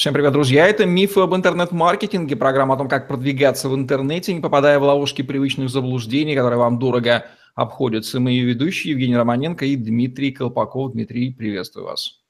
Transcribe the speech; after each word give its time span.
Всем 0.00 0.14
привет, 0.14 0.32
друзья! 0.32 0.66
Это 0.66 0.86
«Мифы 0.86 1.20
об 1.20 1.34
интернет-маркетинге», 1.34 2.34
программа 2.34 2.72
о 2.72 2.78
том, 2.78 2.88
как 2.88 3.06
продвигаться 3.06 3.68
в 3.68 3.74
интернете, 3.74 4.32
не 4.32 4.40
попадая 4.40 4.78
в 4.78 4.82
ловушки 4.82 5.20
привычных 5.20 5.68
заблуждений, 5.68 6.34
которые 6.34 6.58
вам 6.58 6.78
дорого 6.78 7.26
обходятся. 7.54 8.18
Мы 8.18 8.30
ее 8.30 8.46
ведущие 8.46 8.92
Евгений 8.92 9.14
Романенко 9.14 9.66
и 9.66 9.76
Дмитрий 9.76 10.32
Колпаков. 10.32 10.92
Дмитрий, 10.92 11.34
приветствую 11.34 11.84
вас. 11.84 12.22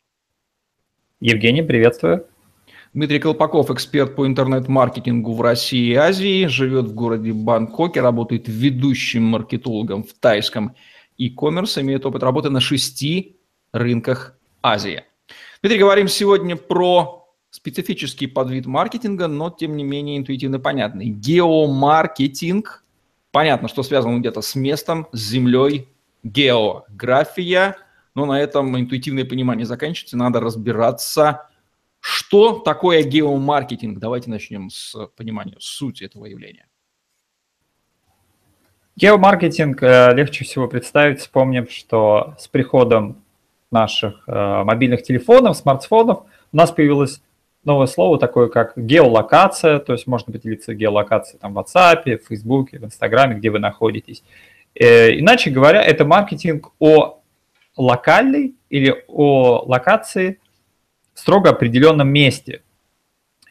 Евгений, 1.21 1.63
приветствую. 1.63 2.27
Дмитрий 2.93 3.21
Колпаков, 3.21 3.71
эксперт 3.71 4.17
по 4.17 4.27
интернет-маркетингу 4.27 5.33
в 5.33 5.41
России 5.41 5.93
и 5.93 5.95
Азии, 5.95 6.47
живет 6.47 6.87
в 6.87 6.95
городе 6.95 7.33
Бангкоке, 7.33 8.01
работает 8.01 8.49
ведущим 8.49 9.23
маркетологом 9.23 10.03
в 10.03 10.13
тайском 10.15 10.75
e-commerce, 11.19 11.81
имеет 11.81 12.05
опыт 12.05 12.25
работы 12.25 12.51
на 12.51 12.59
шести 12.59 13.37
рынках 13.71 14.37
Азии. 14.61 15.05
Дмитрий, 15.63 15.79
говорим 15.79 16.09
сегодня 16.09 16.57
про 16.57 17.20
специфический 17.51 18.27
подвид 18.27 18.67
маркетинга, 18.67 19.27
но 19.27 19.51
тем 19.51 19.77
не 19.77 19.85
менее 19.85 20.19
интуитивно 20.19 20.59
понятный. 20.59 21.07
Геомаркетинг. 21.07 22.85
Понятно, 23.33 23.69
что 23.69 23.83
связан 23.83 24.21
где-то 24.21 24.41
с 24.41 24.55
местом, 24.55 25.09
с 25.13 25.21
землей. 25.21 25.89
География. 26.23 27.77
Но 28.15 28.27
на 28.27 28.41
этом 28.41 28.79
интуитивное 28.79 29.25
понимание 29.25 29.67
заканчивается. 29.67 30.17
Надо 30.17 30.41
разбираться, 30.41 31.49
что 32.01 32.59
такое 32.59 33.03
геомаркетинг. 33.03 33.99
Давайте 33.99 34.31
начнем 34.31 34.71
с 34.71 34.97
понимания 35.17 35.57
сути 35.59 36.05
этого 36.05 36.27
явления. 36.27 36.67
Геомаркетинг 38.97 39.83
э, 39.83 40.15
легче 40.15 40.45
всего 40.45 40.69
представить, 40.69 41.21
вспомним, 41.21 41.69
что 41.69 42.35
с 42.39 42.49
приходом 42.49 43.25
наших 43.71 44.25
э, 44.27 44.65
мобильных 44.65 45.03
телефонов, 45.03 45.57
смартфонов 45.57 46.25
у 46.53 46.57
нас 46.57 46.71
появилась 46.71 47.23
новое 47.65 47.87
слово 47.87 48.19
такое, 48.19 48.49
как 48.49 48.73
геолокация, 48.77 49.79
то 49.79 49.93
есть 49.93 50.07
можно 50.07 50.33
поделиться 50.33 50.75
геолокацией 50.75 51.39
там, 51.41 51.55
в 51.55 51.59
WhatsApp, 51.59 52.19
в 52.19 52.27
Facebook, 52.29 52.71
в 52.73 52.85
Instagram, 52.85 53.39
где 53.39 53.51
вы 53.51 53.59
находитесь. 53.59 54.23
Э, 54.75 55.19
иначе 55.19 55.51
говоря, 55.51 55.83
это 55.83 56.05
маркетинг 56.05 56.73
о 56.79 57.21
локальной 57.77 58.55
или 58.69 59.05
о 59.09 59.63
локации 59.67 60.39
в 61.15 61.21
строго 61.21 61.51
определенном 61.51 62.09
месте. 62.09 62.63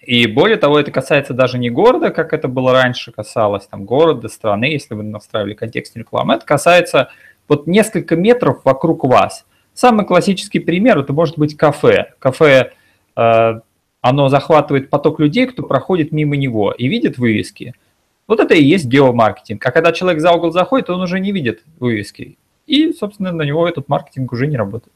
И 0.02 0.26
более 0.28 0.58
того, 0.58 0.80
это 0.80 0.92
касается 0.92 1.34
даже 1.34 1.60
не 1.60 1.70
города, 1.70 2.10
как 2.10 2.34
это 2.34 2.48
было 2.48 2.72
раньше, 2.72 3.12
касалось 3.12 3.68
там 3.68 3.86
города, 3.86 4.28
страны, 4.30 4.66
если 4.66 4.96
вы 4.96 5.04
настраивали 5.04 5.54
контекстную 5.54 6.04
рекламу. 6.04 6.34
Это 6.34 6.46
касается 6.46 7.10
вот 7.48 7.68
несколько 7.68 8.16
метров 8.16 8.64
вокруг 8.64 9.04
вас. 9.04 9.46
Самый 9.73 10.06
классический 10.06 10.60
пример 10.60 10.98
это 11.00 11.14
может 11.14 11.38
быть 11.38 11.56
кафе. 11.58 12.14
Кафе 12.20 12.73
э, 13.16 13.60
оно 14.02 14.30
захватывает 14.30 14.89
поток 14.89 15.19
людей, 15.19 15.45
кто 15.45 15.64
проходит 15.64 16.11
мимо 16.11 16.36
него 16.36 16.72
и 16.72 16.88
видит 16.88 17.17
вывески. 17.17 17.73
Вот 18.28 18.39
это 18.39 18.53
и 18.53 18.64
есть 18.64 18.86
геомаркетинг. 18.86 19.66
А 19.66 19.72
когда 19.72 19.92
человек 19.92 20.22
за 20.22 20.31
угол 20.31 20.52
заходит, 20.52 20.89
он 20.89 21.02
уже 21.02 21.19
не 21.19 21.31
видит 21.31 21.64
вывески. 21.80 22.38
И, 22.67 22.94
собственно, 22.94 23.31
на 23.31 23.42
него 23.42 23.67
этот 23.67 23.89
маркетинг 23.89 24.31
уже 24.31 24.47
не 24.47 24.55
работает. 24.55 24.94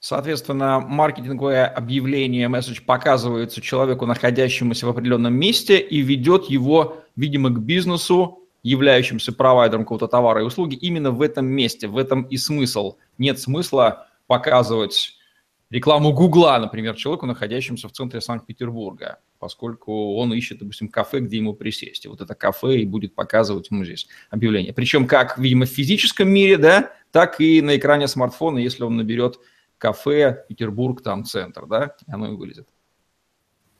Соответственно, 0.00 0.80
маркетинговое 0.80 1.66
объявление, 1.66 2.48
месседж 2.48 2.80
показывается 2.84 3.60
человеку, 3.60 4.06
находящемуся 4.06 4.86
в 4.86 4.90
определенном 4.90 5.34
месте, 5.34 5.78
и 5.78 6.00
ведет 6.00 6.46
его, 6.46 6.98
видимо, 7.16 7.50
к 7.50 7.60
бизнесу, 7.60 8.40
являющимся 8.62 9.32
провайдером 9.32 9.82
какого-то 9.82 10.08
товара 10.08 10.40
и 10.40 10.44
услуги 10.44 10.74
именно 10.74 11.10
в 11.10 11.22
этом 11.22 11.46
месте. 11.46 11.88
В 11.88 11.96
этом 11.96 12.22
и 12.22 12.36
смысл. 12.36 12.96
Нет 13.18 13.38
смысла 13.38 14.08
показывать 14.26 15.17
рекламу 15.70 16.12
Гугла, 16.12 16.58
например, 16.58 16.94
человеку, 16.94 17.26
находящемуся 17.26 17.88
в 17.88 17.92
центре 17.92 18.20
Санкт-Петербурга, 18.20 19.18
поскольку 19.38 20.16
он 20.16 20.32
ищет, 20.32 20.58
допустим, 20.58 20.88
кафе, 20.88 21.20
где 21.20 21.36
ему 21.38 21.54
присесть. 21.54 22.04
И 22.04 22.08
вот 22.08 22.20
это 22.20 22.34
кафе 22.34 22.78
и 22.78 22.86
будет 22.86 23.14
показывать 23.14 23.70
ему 23.70 23.84
здесь 23.84 24.08
объявление. 24.30 24.72
Причем 24.72 25.06
как, 25.06 25.38
видимо, 25.38 25.66
в 25.66 25.70
физическом 25.70 26.28
мире, 26.28 26.56
да, 26.56 26.92
так 27.12 27.40
и 27.40 27.60
на 27.62 27.76
экране 27.76 28.08
смартфона, 28.08 28.58
если 28.58 28.84
он 28.84 28.96
наберет 28.96 29.38
кафе 29.76 30.44
Петербург, 30.48 31.02
там 31.02 31.24
центр, 31.24 31.66
да, 31.66 31.94
оно 32.06 32.32
и 32.32 32.36
вылезет. 32.36 32.68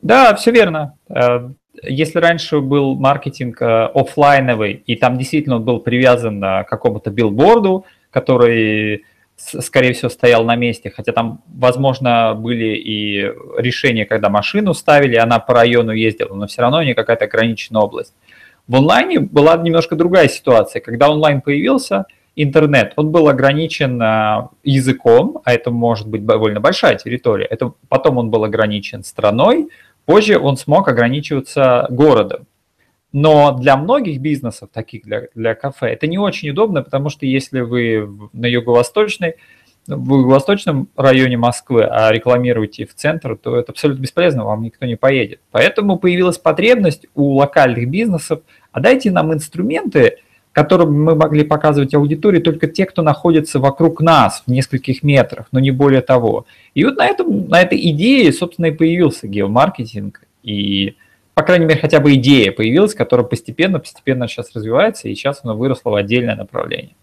Да, 0.01 0.35
все 0.37 0.53
верно. 0.53 0.97
Э, 1.09 1.51
если 1.83 2.21
раньше 2.21 2.61
был 2.61 2.95
маркетинг 2.95 3.61
э, 3.61 3.87
офлайновый, 3.87 4.75
и 4.87 4.95
там 4.95 5.19
действительно 5.19 5.57
он 5.57 5.65
был 5.65 5.81
привязан 5.81 6.41
к 6.41 6.67
какому-то 6.69 7.11
билборду, 7.11 7.85
который 8.11 9.05
скорее 9.39 9.93
всего, 9.93 10.09
стоял 10.09 10.45
на 10.45 10.57
месте, 10.57 10.91
хотя 10.95 11.13
там, 11.13 11.43
возможно, 11.47 12.35
были 12.35 12.77
и 12.77 13.33
решения, 13.57 14.05
когда 14.05 14.29
машину 14.29 14.75
ставили, 14.75 15.17
она 15.17 15.39
по 15.39 15.55
району 15.55 15.93
ездила, 15.93 16.35
но 16.35 16.47
все 16.47 16.63
равно 16.63 16.83
не 16.83 16.95
какая-то 16.95 17.27
ограниченная 17.27 17.83
область. 17.83 18.15
В 18.67 18.77
онлайне 18.77 19.21
была 19.21 19.57
немножко 19.57 19.97
другая 19.97 20.29
ситуация. 20.29 20.81
Когда 20.81 21.09
онлайн 21.09 21.41
появился, 21.41 22.05
интернет, 22.37 22.93
он 22.97 23.11
был 23.11 23.29
ограничен 23.29 24.01
а, 24.03 24.51
языком, 24.63 25.41
а 25.45 25.55
это 25.55 25.71
может 25.71 26.07
быть 26.07 26.27
довольно 26.27 26.61
большая 26.61 26.97
территория. 26.97 27.47
Это, 27.47 27.73
потом 27.89 28.19
он 28.19 28.31
был 28.31 28.45
ограничен 28.45 29.05
страной, 29.05 29.69
позже 30.05 30.39
он 30.39 30.57
смог 30.57 30.89
ограничиваться 30.89 31.87
городом. 31.91 32.47
Но 33.13 33.53
для 33.53 33.77
многих 33.77 34.21
бизнесов, 34.21 34.69
таких 34.73 35.05
для, 35.05 35.29
для 35.35 35.55
кафе, 35.55 35.93
это 35.93 36.07
не 36.07 36.19
очень 36.19 36.51
удобно, 36.51 36.83
потому 36.83 37.09
что 37.09 37.25
если 37.25 37.61
вы 37.61 38.09
на 38.33 38.47
юго-восточной, 38.47 39.37
в 39.87 40.19
юго-восточном 40.19 40.89
районе 40.97 41.39
Москвы, 41.39 41.85
а 41.85 42.13
рекламируете 42.13 42.87
в 42.87 42.95
центр, 42.95 43.37
то 43.37 43.57
это 43.57 43.73
абсолютно 43.73 44.03
бесполезно, 44.03 44.45
вам 44.45 44.63
никто 44.63 44.85
не 44.85 44.97
поедет. 44.97 45.41
Поэтому 45.51 45.99
появилась 45.99 46.37
потребность 46.37 47.07
у 47.15 47.37
локальных 47.37 47.89
бизнесов, 47.89 48.41
а 48.73 48.81
дайте 48.81 49.11
нам 49.11 49.33
инструменты, 49.33 50.19
которым 50.53 51.03
мы 51.03 51.15
могли 51.15 51.45
показывать 51.45 51.95
аудитории 51.95 52.41
только 52.41 52.67
те, 52.67 52.85
кто 52.85 53.03
находится 53.03 53.61
вокруг 53.61 54.03
нас 54.03 54.43
в 54.47 54.51
нескольких 54.51 55.03
метрах, 55.03 55.47
но 55.53 55.61
не 55.61 55.71
более 55.71 56.03
того. 56.03 56.45
И 56.75 56.85
вот 56.85 56.97
на, 56.97 57.07
этом, 57.07 57.49
на 57.49 57.63
этой 57.63 57.79
идее, 57.91 58.31
собственно, 58.33 58.67
и 58.67 58.73
появился 58.73 59.29
геомаркетинг. 59.29 60.21
И 60.43 60.97
по 61.39 61.45
крайней 61.45 61.67
мере, 61.67 61.81
хотя 61.81 62.01
бы 62.01 62.15
идея 62.15 62.51
появилась, 62.51 62.95
которая 62.97 63.25
постепенно-постепенно 63.25 64.27
сейчас 64.27 64.53
развивается, 64.57 65.09
и 65.09 65.15
сейчас 65.15 65.39
она 65.45 65.55
выросла 65.55 65.91
в 65.91 65.95
отдельное 65.95 66.35
направление. 66.35 66.97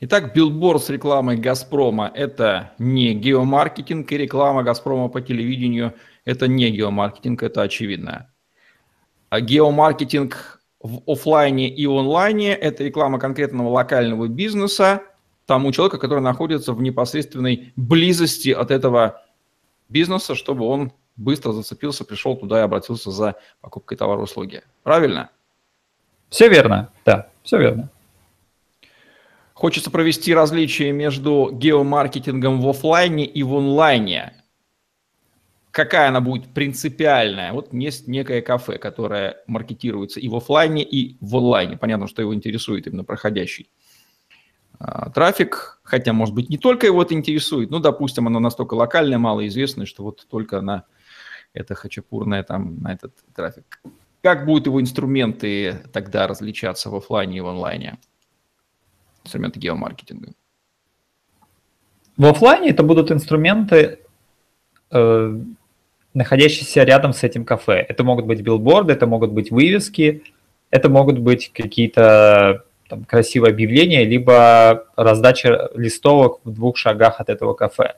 Итак, 0.00 0.34
билборд 0.34 0.82
с 0.82 0.88
рекламой 0.88 1.36
«Газпрома»– 1.36 2.10
это 2.14 2.72
не 2.78 3.12
геомаркетинг, 3.12 4.10
и 4.10 4.16
реклама 4.16 4.62
«Газпрома» 4.62 5.10
по 5.10 5.20
телевидению– 5.20 5.92
это 6.24 6.48
не 6.48 6.70
геомаркетинг, 6.70 7.42
это 7.42 7.60
очевидно. 7.60 8.30
А 9.28 9.42
геомаркетинг 9.42 10.62
в 10.80 11.02
офлайне 11.06 11.68
и 11.68 11.84
онлайне– 11.84 12.54
это 12.54 12.82
реклама 12.82 13.18
конкретного 13.18 13.68
локального 13.68 14.26
бизнеса 14.28 15.02
тому 15.44 15.70
человеку, 15.72 15.98
который 15.98 16.20
находится 16.20 16.72
в 16.72 16.80
непосредственной 16.80 17.74
близости 17.76 18.48
от 18.48 18.70
этого 18.70 19.22
бизнеса, 19.90 20.34
чтобы 20.34 20.64
он 20.64 20.92
быстро 21.18 21.52
зацепился, 21.52 22.04
пришел 22.04 22.36
туда 22.36 22.60
и 22.60 22.62
обратился 22.62 23.10
за 23.10 23.34
покупкой 23.60 23.98
товара 23.98 24.20
услуги. 24.20 24.62
Правильно? 24.82 25.30
Все 26.30 26.48
верно, 26.48 26.90
да, 27.04 27.28
все 27.42 27.58
верно. 27.58 27.90
Хочется 29.52 29.90
провести 29.90 30.32
различие 30.32 30.92
между 30.92 31.50
геомаркетингом 31.52 32.60
в 32.60 32.68
офлайне 32.68 33.26
и 33.26 33.42
в 33.42 33.56
онлайне. 33.56 34.34
Какая 35.72 36.08
она 36.08 36.20
будет 36.20 36.54
принципиальная? 36.54 37.52
Вот 37.52 37.72
есть 37.72 38.06
некое 38.06 38.40
кафе, 38.40 38.78
которое 38.78 39.38
маркетируется 39.46 40.20
и 40.20 40.28
в 40.28 40.36
офлайне, 40.36 40.84
и 40.84 41.16
в 41.20 41.36
онлайне. 41.36 41.76
Понятно, 41.76 42.06
что 42.06 42.22
его 42.22 42.34
интересует 42.34 42.86
именно 42.86 43.04
проходящий 43.04 43.70
а, 44.78 45.10
трафик, 45.10 45.80
хотя, 45.82 46.12
может 46.12 46.34
быть, 46.34 46.48
не 46.50 46.58
только 46.58 46.86
его 46.86 47.02
это 47.02 47.14
интересует, 47.14 47.70
но, 47.70 47.80
допустим, 47.80 48.26
оно 48.28 48.38
настолько 48.38 48.74
локальное, 48.74 49.18
малоизвестное, 49.18 49.86
что 49.86 50.04
вот 50.04 50.26
только 50.30 50.60
на 50.60 50.84
это 51.52 51.74
хачапурное 51.74 52.42
там 52.42 52.78
на 52.80 52.92
этот 52.92 53.14
трафик. 53.34 53.80
Как 54.22 54.46
будут 54.46 54.66
его 54.66 54.80
инструменты 54.80 55.80
тогда 55.92 56.26
различаться 56.26 56.90
в 56.90 56.96
офлайне 56.96 57.38
и 57.38 57.40
в 57.40 57.46
онлайне? 57.46 57.98
Инструменты 59.24 59.60
геомаркетинга. 59.60 60.32
В 62.16 62.26
офлайне 62.26 62.70
это 62.70 62.82
будут 62.82 63.12
инструменты, 63.12 64.00
э, 64.90 65.40
находящиеся 66.14 66.82
рядом 66.82 67.12
с 67.12 67.22
этим 67.22 67.44
кафе. 67.44 67.84
Это 67.88 68.02
могут 68.02 68.26
быть 68.26 68.40
билборды, 68.40 68.92
это 68.92 69.06
могут 69.06 69.30
быть 69.30 69.52
вывески, 69.52 70.24
это 70.70 70.88
могут 70.88 71.18
быть 71.18 71.52
какие-то 71.52 72.64
там, 72.88 73.04
красивые 73.04 73.52
объявления, 73.52 74.04
либо 74.04 74.86
раздача 74.96 75.70
листовок 75.74 76.40
в 76.44 76.52
двух 76.52 76.76
шагах 76.76 77.20
от 77.20 77.28
этого 77.28 77.54
кафе. 77.54 77.94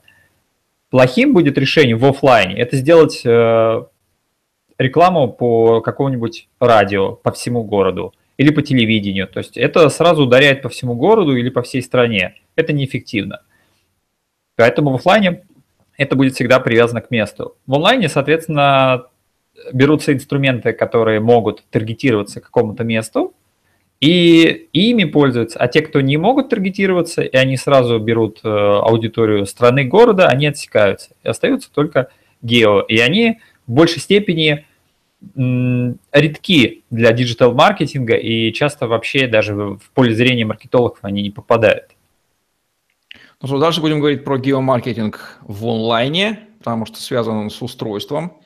Плохим 0.91 1.33
будет 1.33 1.57
решение 1.57 1.95
в 1.95 2.05
офлайне 2.05 2.59
это 2.59 2.75
сделать 2.75 3.21
э, 3.25 3.83
рекламу 4.77 5.31
по 5.31 5.79
какому-нибудь 5.79 6.49
радио 6.59 7.13
по 7.13 7.31
всему 7.31 7.63
городу 7.63 8.13
или 8.35 8.51
по 8.51 8.61
телевидению. 8.61 9.27
То 9.27 9.39
есть 9.39 9.55
это 9.55 9.87
сразу 9.87 10.23
ударяет 10.23 10.61
по 10.61 10.67
всему 10.67 10.95
городу 10.95 11.33
или 11.37 11.49
по 11.49 11.61
всей 11.61 11.81
стране. 11.81 12.35
Это 12.57 12.73
неэффективно. 12.73 13.39
Поэтому 14.57 14.91
в 14.91 14.95
офлайне 14.95 15.43
это 15.97 16.17
будет 16.17 16.33
всегда 16.35 16.59
привязано 16.59 16.99
к 16.99 17.09
месту. 17.09 17.55
В 17.65 17.73
онлайне, 17.73 18.09
соответственно, 18.09 19.05
берутся 19.71 20.11
инструменты, 20.11 20.73
которые 20.73 21.21
могут 21.21 21.63
таргетироваться 21.69 22.41
к 22.41 22.45
какому-то 22.45 22.83
месту, 22.83 23.33
и 24.01 24.67
ими 24.73 25.05
пользуются. 25.05 25.59
А 25.59 25.67
те, 25.67 25.81
кто 25.81 26.01
не 26.01 26.17
могут 26.17 26.49
таргетироваться, 26.49 27.21
и 27.21 27.37
они 27.37 27.55
сразу 27.55 27.99
берут 27.99 28.39
э, 28.43 28.49
аудиторию 28.49 29.45
страны, 29.45 29.85
города, 29.85 30.27
они 30.27 30.47
отсекаются. 30.47 31.11
И 31.23 31.29
остаются 31.29 31.71
только 31.71 32.09
гео. 32.41 32.81
И 32.81 32.97
они 32.97 33.39
в 33.67 33.71
большей 33.71 34.01
степени 34.01 34.65
редки 36.11 36.83
для 36.89 37.11
диджитал-маркетинга, 37.11 38.15
и 38.15 38.51
часто 38.53 38.87
вообще 38.87 39.27
даже 39.27 39.53
в 39.53 39.91
поле 39.93 40.15
зрения 40.15 40.45
маркетологов 40.45 40.97
они 41.03 41.21
не 41.21 41.29
попадают. 41.29 41.91
Ну 43.39 43.47
что, 43.47 43.59
дальше 43.59 43.81
будем 43.81 43.99
говорить 43.99 44.23
про 44.23 44.39
геомаркетинг 44.39 45.37
в 45.41 45.67
онлайне, 45.67 46.39
потому 46.57 46.87
что 46.87 46.99
связан 46.99 47.37
он 47.37 47.49
с 47.51 47.61
устройством 47.61 48.40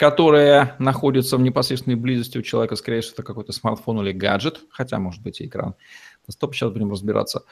которая 0.00 0.76
находится 0.78 1.36
в 1.36 1.42
непосредственной 1.42 1.94
близости 1.94 2.38
у 2.38 2.42
человека, 2.42 2.74
скорее 2.74 3.02
всего, 3.02 3.12
это 3.12 3.22
какой-то 3.22 3.52
смартфон 3.52 4.00
или 4.00 4.12
гаджет, 4.12 4.62
хотя, 4.70 4.98
может 4.98 5.22
быть, 5.22 5.42
и 5.42 5.44
экран. 5.44 5.74
Стоп, 6.26 6.54
сейчас 6.54 6.70
будем 6.70 6.90
разбираться. 6.90 7.42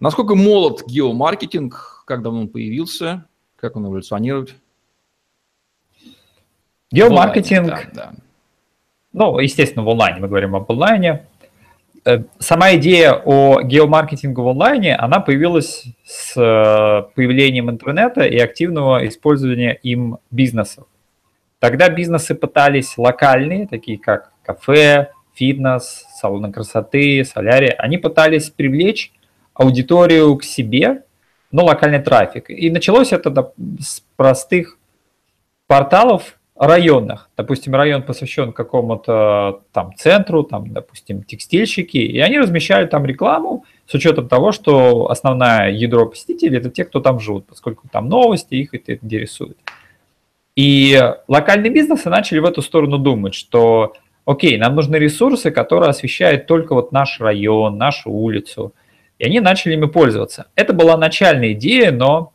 Насколько 0.00 0.34
молод 0.34 0.82
геомаркетинг, 0.84 2.02
как 2.04 2.22
давно 2.22 2.40
он 2.40 2.48
появился, 2.48 3.26
как 3.54 3.76
он 3.76 3.86
эволюционирует? 3.86 4.56
Геомаркетинг, 6.90 7.68
да, 7.68 7.90
да. 7.94 8.12
ну, 9.12 9.38
естественно, 9.38 9.84
в 9.84 9.88
онлайне, 9.88 10.18
мы 10.18 10.26
говорим 10.26 10.56
об 10.56 10.72
онлайне. 10.72 11.28
Э, 12.04 12.24
сама 12.40 12.74
идея 12.74 13.12
о 13.12 13.62
геомаркетинге 13.62 14.42
в 14.42 14.48
онлайне, 14.48 14.96
она 14.96 15.20
появилась 15.20 15.84
с 16.04 16.36
э, 16.36 17.14
появлением 17.14 17.70
интернета 17.70 18.22
и 18.22 18.38
активного 18.38 19.06
использования 19.06 19.78
им 19.84 20.18
бизнесов. 20.32 20.88
Тогда 21.62 21.88
бизнесы 21.88 22.34
пытались 22.34 22.98
локальные, 22.98 23.68
такие 23.68 23.96
как 23.96 24.32
кафе, 24.42 25.12
фитнес, 25.32 26.06
салоны 26.12 26.50
красоты, 26.50 27.24
солярия, 27.24 27.76
они 27.78 27.98
пытались 27.98 28.50
привлечь 28.50 29.12
аудиторию 29.54 30.36
к 30.36 30.42
себе, 30.42 31.04
но 31.52 31.64
локальный 31.64 32.02
трафик. 32.02 32.50
И 32.50 32.68
началось 32.68 33.12
это 33.12 33.52
с 33.78 34.02
простых 34.16 34.76
порталов 35.68 36.40
районных. 36.56 37.30
Допустим, 37.36 37.76
район 37.76 38.02
посвящен 38.02 38.52
какому-то 38.52 39.62
там 39.70 39.94
центру, 39.94 40.42
там, 40.42 40.72
допустим, 40.72 41.22
текстильщики, 41.22 41.98
и 41.98 42.18
они 42.18 42.40
размещали 42.40 42.86
там 42.88 43.06
рекламу 43.06 43.64
с 43.86 43.94
учетом 43.94 44.26
того, 44.26 44.50
что 44.50 45.08
основное 45.12 45.70
ядро 45.70 46.06
посетителей– 46.06 46.58
это 46.58 46.70
те, 46.70 46.84
кто 46.84 46.98
там 46.98 47.20
живут, 47.20 47.46
поскольку 47.46 47.86
там 47.86 48.08
новости, 48.08 48.56
их 48.56 48.74
это 48.74 48.94
интересует. 48.94 49.58
И 50.54 51.00
локальные 51.28 51.72
бизнесы 51.72 52.10
начали 52.10 52.38
в 52.38 52.44
эту 52.44 52.62
сторону 52.62 52.98
думать, 52.98 53.34
что 53.34 53.94
окей, 54.24 54.58
нам 54.58 54.74
нужны 54.74 54.96
ресурсы, 54.96 55.50
которые 55.50 55.90
освещают 55.90 56.46
только 56.46 56.74
вот 56.74 56.92
наш 56.92 57.20
район, 57.20 57.78
нашу 57.78 58.10
улицу. 58.10 58.74
И 59.18 59.24
они 59.24 59.40
начали 59.40 59.74
ими 59.74 59.86
пользоваться. 59.86 60.46
Это 60.54 60.72
была 60.72 60.96
начальная 60.96 61.52
идея, 61.52 61.90
но 61.90 62.32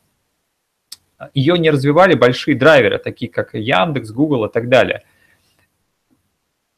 ее 1.34 1.58
не 1.58 1.70
развивали 1.70 2.16
большие 2.16 2.56
драйверы, 2.58 2.98
такие 2.98 3.32
как 3.32 3.54
Яндекс, 3.54 4.12
Google 4.12 4.46
и 4.46 4.52
так 4.52 4.70
далее. 4.70 5.04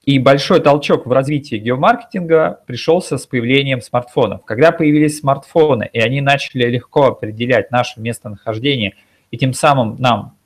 И 0.04 0.18
большой 0.18 0.60
толчок 0.62 1.06
в 1.06 1.12
развитии 1.12 1.58
геомаркетинга 1.58 2.64
пришелся 2.66 3.18
с 3.18 3.28
появлением 3.28 3.82
смартфонов. 3.82 4.44
Когда 4.46 4.72
появились 4.72 5.20
смартфоны, 5.20 5.90
и 5.92 6.00
они 6.00 6.22
начали 6.22 6.66
легко 6.66 7.08
определять 7.08 7.70
наше 7.70 8.00
местонахождение, 8.00 8.96
и 9.30 9.38
тем 9.38 9.54
самым 9.54 9.98
нам 10.00 10.39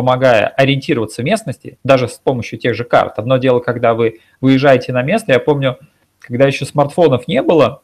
помогая 0.00 0.46
ориентироваться 0.46 1.20
в 1.20 1.26
местности, 1.26 1.78
даже 1.84 2.08
с 2.08 2.14
помощью 2.14 2.58
тех 2.58 2.74
же 2.74 2.84
карт. 2.84 3.18
Одно 3.18 3.36
дело, 3.36 3.60
когда 3.60 3.92
вы 3.92 4.20
выезжаете 4.40 4.94
на 4.94 5.02
место, 5.02 5.32
я 5.32 5.38
помню, 5.38 5.78
когда 6.20 6.46
еще 6.46 6.64
смартфонов 6.64 7.28
не 7.28 7.42
было, 7.42 7.82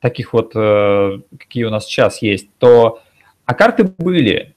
таких 0.00 0.32
вот, 0.32 0.52
э, 0.54 1.18
какие 1.38 1.64
у 1.64 1.70
нас 1.70 1.84
сейчас 1.84 2.22
есть, 2.22 2.48
то, 2.58 3.02
а 3.44 3.52
карты 3.52 3.84
были, 3.98 4.54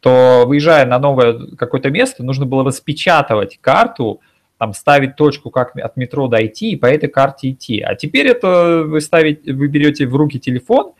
то 0.00 0.44
выезжая 0.46 0.84
на 0.84 0.98
новое 0.98 1.56
какое-то 1.56 1.88
место, 1.88 2.22
нужно 2.22 2.44
было 2.44 2.64
распечатывать 2.64 3.58
карту, 3.62 4.20
там 4.58 4.74
ставить 4.74 5.16
точку, 5.16 5.48
как 5.50 5.74
от 5.74 5.96
метро 5.96 6.28
дойти, 6.28 6.72
и 6.72 6.76
по 6.76 6.84
этой 6.84 7.08
карте 7.08 7.50
идти. 7.50 7.80
А 7.80 7.94
теперь 7.94 8.26
это 8.26 8.84
вы 8.86 9.00
ставите, 9.00 9.54
вы 9.54 9.68
берете 9.68 10.06
в 10.06 10.14
руки 10.14 10.38
телефон 10.38 10.92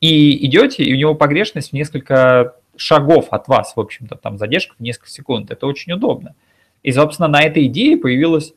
и 0.00 0.46
идете, 0.46 0.84
и 0.84 0.94
у 0.94 0.96
него 0.96 1.14
погрешность 1.14 1.70
в 1.70 1.74
несколько 1.74 2.54
шагов 2.78 3.28
от 3.30 3.48
вас, 3.48 3.74
в 3.76 3.80
общем-то, 3.80 4.16
там 4.16 4.38
задержка 4.38 4.74
в 4.78 4.80
несколько 4.80 5.10
секунд. 5.10 5.50
Это 5.50 5.66
очень 5.66 5.92
удобно. 5.92 6.34
И, 6.82 6.92
собственно, 6.92 7.28
на 7.28 7.42
этой 7.42 7.66
идее 7.66 7.96
появилась 7.96 8.54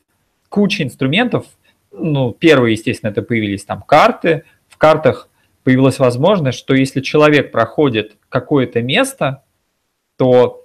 куча 0.48 0.82
инструментов. 0.82 1.46
Ну, 1.90 2.32
первые, 2.32 2.72
естественно, 2.72 3.10
это 3.10 3.22
появились 3.22 3.64
там 3.64 3.82
карты. 3.82 4.44
В 4.68 4.76
картах 4.76 5.28
появилась 5.64 5.98
возможность, 5.98 6.58
что 6.58 6.74
если 6.74 7.00
человек 7.00 7.52
проходит 7.52 8.16
какое-то 8.28 8.82
место, 8.82 9.42
то 10.16 10.64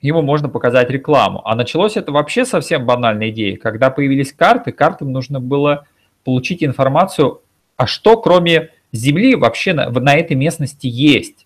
ему 0.00 0.22
можно 0.22 0.48
показать 0.48 0.90
рекламу. 0.90 1.42
А 1.46 1.54
началось 1.54 1.96
это 1.96 2.12
вообще 2.12 2.44
совсем 2.44 2.86
банальной 2.86 3.30
идеей. 3.30 3.56
Когда 3.56 3.90
появились 3.90 4.32
карты, 4.32 4.72
картам 4.72 5.12
нужно 5.12 5.40
было 5.40 5.86
получить 6.24 6.62
информацию, 6.62 7.42
а 7.76 7.86
что 7.86 8.20
кроме 8.20 8.70
Земли 8.92 9.34
вообще 9.34 9.72
на, 9.72 9.88
на 9.88 10.14
этой 10.14 10.36
местности 10.36 10.86
есть. 10.86 11.41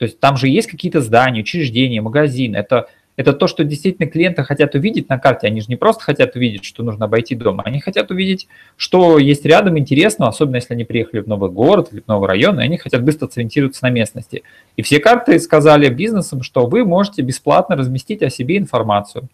То 0.00 0.04
есть 0.04 0.18
там 0.18 0.38
же 0.38 0.48
есть 0.48 0.66
какие-то 0.66 1.02
здания, 1.02 1.42
учреждения, 1.42 2.00
магазины. 2.00 2.56
Это, 2.56 2.88
это 3.16 3.34
то, 3.34 3.46
что 3.46 3.64
действительно 3.64 4.08
клиенты 4.08 4.42
хотят 4.44 4.74
увидеть 4.74 5.10
на 5.10 5.18
карте. 5.18 5.46
Они 5.46 5.60
же 5.60 5.66
не 5.68 5.76
просто 5.76 6.02
хотят 6.02 6.36
увидеть, 6.36 6.64
что 6.64 6.82
нужно 6.82 7.04
обойти 7.04 7.34
дом. 7.34 7.60
Они 7.62 7.80
хотят 7.80 8.10
увидеть, 8.10 8.48
что 8.78 9.18
есть 9.18 9.44
рядом 9.44 9.78
интересного, 9.78 10.30
особенно 10.30 10.56
если 10.56 10.72
они 10.72 10.84
приехали 10.84 11.20
в 11.20 11.28
новый 11.28 11.50
город 11.50 11.90
или 11.92 12.00
в 12.00 12.08
новый 12.08 12.30
район, 12.30 12.58
и 12.58 12.62
они 12.62 12.78
хотят 12.78 13.04
быстро 13.04 13.28
сориентироваться 13.28 13.84
на 13.84 13.90
местности. 13.90 14.42
И 14.78 14.80
все 14.80 15.00
карты 15.00 15.38
сказали 15.38 15.90
бизнесам, 15.90 16.42
что 16.42 16.64
вы 16.64 16.86
можете 16.86 17.20
бесплатно 17.20 17.76
разместить 17.76 18.22
о 18.22 18.30
себе 18.30 18.56
информацию. 18.56 19.28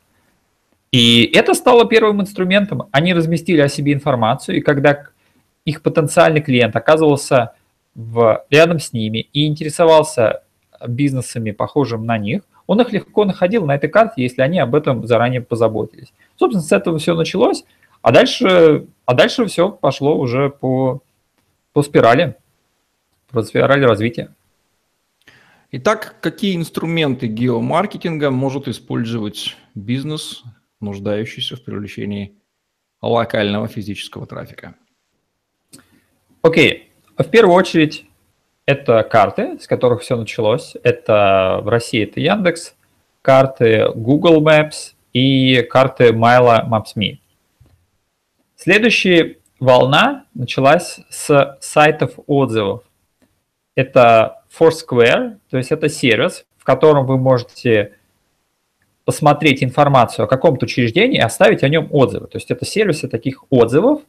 И 0.91 1.31
это 1.33 1.55
стало 1.55 1.87
первым 1.87 2.23
инструментом. 2.23 2.89
Они 2.91 3.15
разместили 3.15 3.61
о 3.61 3.69
себе 3.69 3.93
информацию, 3.93 4.57
и 4.57 4.63
когда 4.63 5.05
их 5.65 5.83
потенциальный 5.83 6.41
клиент 6.41 6.75
оказывался 6.75 7.53
в, 7.95 8.45
рядом 8.51 8.81
с 8.81 8.93
ними 8.93 9.29
и 9.33 9.47
интересовался 9.47 10.43
бизнесами, 10.87 11.51
похожим 11.51 12.07
на 12.07 12.19
них, 12.19 12.43
он 12.67 12.81
их 12.81 12.93
легко 12.93 13.25
находил 13.25 13.65
на 13.65 13.75
этой 13.75 13.89
карте, 13.89 14.23
если 14.23 14.43
они 14.43 14.59
об 14.59 14.75
этом 14.75 15.07
заранее 15.07 15.41
позаботились. 15.41 16.13
Собственно, 16.37 16.63
с 16.63 16.73
этого 16.73 16.99
все 16.99 17.15
началось, 17.15 17.65
а 18.03 18.13
дальше, 18.13 18.87
а 19.05 19.15
дальше 19.15 19.47
все 19.47 19.71
пошло 19.71 20.19
уже 20.19 20.51
по, 20.51 21.01
по 21.73 21.83
спирали, 21.83 22.37
по 23.31 23.43
спирали 23.43 23.85
развития. 23.85 24.35
Итак, 25.73 26.17
какие 26.21 26.57
инструменты 26.57 27.27
геомаркетинга 27.27 28.31
может 28.31 28.69
использовать 28.69 29.57
бизнес, 29.75 30.43
нуждающийся 30.81 31.57
в 31.57 31.65
привлечении 31.65 32.35
локального 33.03 33.69
физического 33.69 34.27
трафика? 34.27 34.75
Окей, 36.43 36.93
okay. 37.19 37.25
в 37.25 37.31
первую 37.31 37.57
очередь 37.57 38.07
это 38.67 39.05
карты, 39.05 39.59
с 39.61 39.67
которых 39.67 40.03
все 40.03 40.17
началось. 40.17 40.77
Это 40.83 41.61
в 41.63 41.69
России 41.69 42.03
это 42.03 42.21
Яндекс, 42.21 42.75
карты 43.23 43.89
Google 43.95 44.43
Maps 44.43 44.95
и 45.13 45.63
карты 45.63 46.09
Milo 46.09 46.69
Maps.me. 46.69 47.19
Следующая 48.57 49.37
волна 49.61 50.25
началась 50.35 50.99
с 51.09 51.57
сайтов 51.61 52.15
отзывов. 52.27 52.83
Это 53.77 54.43
Foursquare, 54.59 55.39
то 55.51 55.59
есть 55.59 55.71
это 55.71 55.89
сервис, 55.89 56.45
в 56.59 56.65
котором 56.65 57.07
вы 57.07 57.19
можете 57.19 57.93
посмотреть 59.05 59.63
информацию 59.63 60.25
о 60.25 60.29
каком-то 60.29 60.67
учреждении 60.67 61.19
и 61.19 61.23
оставить 61.23 61.63
о 61.63 61.69
нем 61.69 61.89
отзывы. 61.93 62.27
То 62.27 62.39
есть 62.39 62.51
это 62.51 62.65
сервисы 62.65 63.07
таких 63.07 63.45
отзывов, 63.51 64.01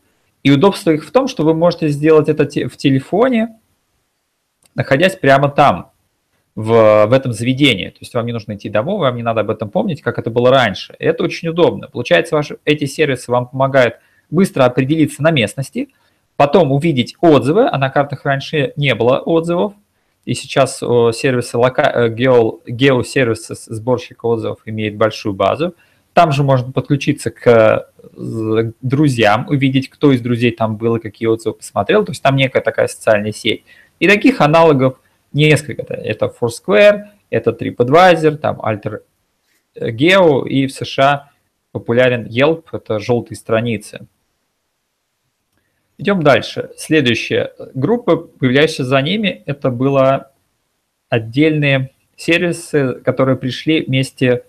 и 0.41 0.49
удобство 0.49 0.91
их 0.91 1.05
в 1.05 1.11
том, 1.11 1.27
что 1.27 1.43
вы 1.43 1.53
можете 1.53 1.89
сделать 1.89 2.29
это 2.29 2.45
в 2.45 2.77
телефоне, 2.77 3.59
находясь 4.77 5.15
прямо 5.15 5.49
там, 5.49 5.91
в, 6.55 7.05
в 7.07 7.13
этом 7.13 7.33
заведении. 7.33 7.89
То 7.89 7.97
есть 7.99 8.13
вам 8.13 8.25
не 8.25 8.31
нужно 8.31 8.55
идти 8.55 8.69
домой, 8.69 8.99
вам 8.99 9.15
не 9.17 9.23
надо 9.23 9.41
об 9.41 9.49
этом 9.49 9.69
помнить, 9.69 10.01
как 10.01 10.17
это 10.17 10.29
было 10.29 10.49
раньше. 10.49 10.95
И 10.99 11.03
это 11.03 11.23
очень 11.23 11.49
удобно. 11.49 11.89
Получается, 11.89 12.35
ваши, 12.35 12.57
эти 12.63 12.85
сервисы 12.85 13.29
вам 13.29 13.47
помогают 13.47 13.95
быстро 14.29 14.63
определиться 14.63 15.21
на 15.21 15.31
местности, 15.31 15.89
потом 16.35 16.71
увидеть 16.71 17.15
отзывы, 17.21 17.67
а 17.67 17.77
на 17.77 17.89
картах 17.89 18.23
раньше 18.23 18.73
не 18.75 18.95
было 18.95 19.19
отзывов, 19.19 19.73
и 20.25 20.33
сейчас 20.33 20.79
сервисы 20.79 21.57
лока... 21.57 22.09
гео... 22.09 22.59
геосервисы 22.67 23.55
сборщика 23.55 24.25
отзывов 24.25 24.59
имеют 24.65 24.95
большую 24.95 25.33
базу. 25.33 25.73
Там 26.13 26.31
же 26.31 26.43
можно 26.43 26.71
подключиться 26.71 27.29
к 27.29 27.89
друзьям, 28.81 29.47
увидеть, 29.47 29.89
кто 29.89 30.11
из 30.11 30.21
друзей 30.21 30.51
там 30.51 30.75
был 30.75 30.95
и 30.95 30.99
какие 30.99 31.27
отзывы 31.27 31.55
посмотрел. 31.55 32.03
То 32.03 32.11
есть 32.11 32.21
там 32.21 32.35
некая 32.35 32.61
такая 32.61 32.87
социальная 32.87 33.31
сеть. 33.31 33.63
И 33.99 34.07
таких 34.07 34.41
аналогов 34.41 34.99
несколько. 35.33 35.81
Это 35.93 36.33
Foursquare, 36.39 37.05
Это 37.29 37.51
TripAdvisor, 37.51 38.37
там 38.37 38.59
Alter 38.61 39.01
Geo 39.75 40.47
и 40.47 40.67
в 40.67 40.71
США 40.71 41.31
популярен 41.71 42.25
Yelp, 42.25 42.65
это 42.71 42.99
желтые 42.99 43.37
страницы. 43.37 44.07
Идем 45.97 46.21
дальше. 46.21 46.71
Следующая 46.77 47.53
группа, 47.73 48.17
появляющаяся 48.17 48.83
за 48.83 49.01
ними, 49.01 49.43
это 49.45 49.71
было 49.71 50.31
отдельные 51.09 51.91
сервисы, 52.15 52.93
которые 53.03 53.35
пришли 53.35 53.83
вместе, 53.83 54.43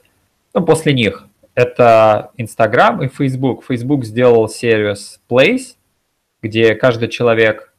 ну, 0.55 0.65
после 0.65 0.93
них. 0.93 1.27
Это 1.55 2.31
Instagram 2.37 3.05
и 3.05 3.09
Facebook. 3.09 3.65
Facebook 3.65 4.05
сделал 4.05 4.49
сервис 4.49 5.21
Place, 5.29 5.77
где 6.43 6.75
каждый 6.75 7.09
человек 7.09 7.73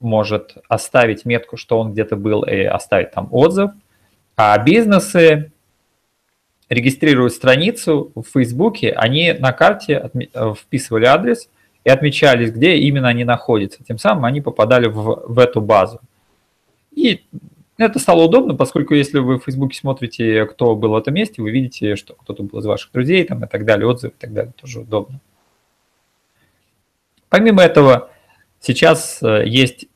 может 0.00 0.56
оставить 0.68 1.24
метку, 1.24 1.56
что 1.56 1.78
он 1.78 1.92
где-то 1.92 2.16
был, 2.16 2.42
и 2.42 2.62
оставить 2.62 3.12
там 3.12 3.28
отзыв. 3.30 3.70
А 4.36 4.56
бизнесы 4.58 5.52
регистрируют 6.68 7.32
страницу 7.32 8.12
в 8.14 8.24
Фейсбуке, 8.32 8.92
они 8.92 9.32
на 9.32 9.52
карте 9.52 10.10
вписывали 10.56 11.06
адрес 11.06 11.48
и 11.84 11.90
отмечались, 11.90 12.50
где 12.50 12.76
именно 12.76 13.08
они 13.08 13.24
находятся. 13.24 13.82
Тем 13.82 13.98
самым 13.98 14.24
они 14.24 14.40
попадали 14.40 14.86
в, 14.86 15.24
в 15.26 15.38
эту 15.38 15.60
базу. 15.60 16.00
И 16.94 17.24
это 17.78 17.98
стало 17.98 18.24
удобно, 18.24 18.54
поскольку 18.54 18.94
если 18.94 19.18
вы 19.18 19.38
в 19.38 19.44
Фейсбуке 19.44 19.78
смотрите, 19.78 20.44
кто 20.46 20.74
был 20.74 20.90
в 20.90 20.96
этом 20.96 21.14
месте, 21.14 21.40
вы 21.40 21.50
видите, 21.50 21.96
что 21.96 22.14
кто-то 22.14 22.42
был 22.42 22.58
из 22.58 22.66
ваших 22.66 22.92
друзей 22.92 23.24
там, 23.24 23.44
и 23.44 23.48
так 23.48 23.64
далее, 23.64 23.86
отзывы 23.86 24.12
и 24.16 24.20
так 24.20 24.32
далее, 24.32 24.52
тоже 24.60 24.80
удобно. 24.80 25.20
Помимо 27.28 27.62
этого, 27.62 28.10
сейчас 28.60 29.22
э, 29.22 29.44
есть 29.46 29.86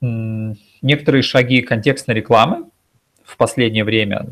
некоторые 0.00 1.22
шаги 1.22 1.62
контекстной 1.62 2.14
рекламы 2.16 2.70
в 3.24 3.36
последнее 3.36 3.84
время. 3.84 4.26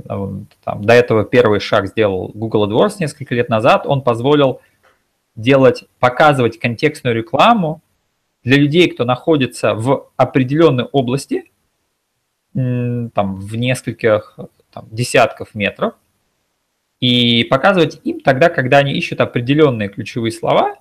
Там, 0.62 0.84
до 0.84 0.92
этого 0.92 1.24
первый 1.24 1.60
шаг 1.60 1.88
сделал 1.88 2.30
Google 2.34 2.70
AdWords 2.70 2.96
несколько 3.00 3.34
лет 3.34 3.48
назад. 3.48 3.86
Он 3.86 4.02
позволил 4.02 4.60
делать, 5.34 5.84
показывать 5.98 6.58
контекстную 6.58 7.16
рекламу 7.16 7.82
для 8.44 8.56
людей, 8.56 8.88
кто 8.90 9.04
находится 9.04 9.74
в 9.74 10.10
определенной 10.16 10.84
области– 10.84 11.44
там, 12.54 13.36
в 13.36 13.56
нескольких 13.56 14.38
там, 14.72 14.86
десятков 14.90 15.54
метров 15.54 15.94
и 17.00 17.44
показывать 17.44 18.00
им 18.04 18.20
тогда, 18.20 18.48
когда 18.48 18.78
они 18.78 18.92
ищут 18.92 19.20
определенные 19.20 19.88
ключевые 19.88 20.30
слова, 20.30 20.76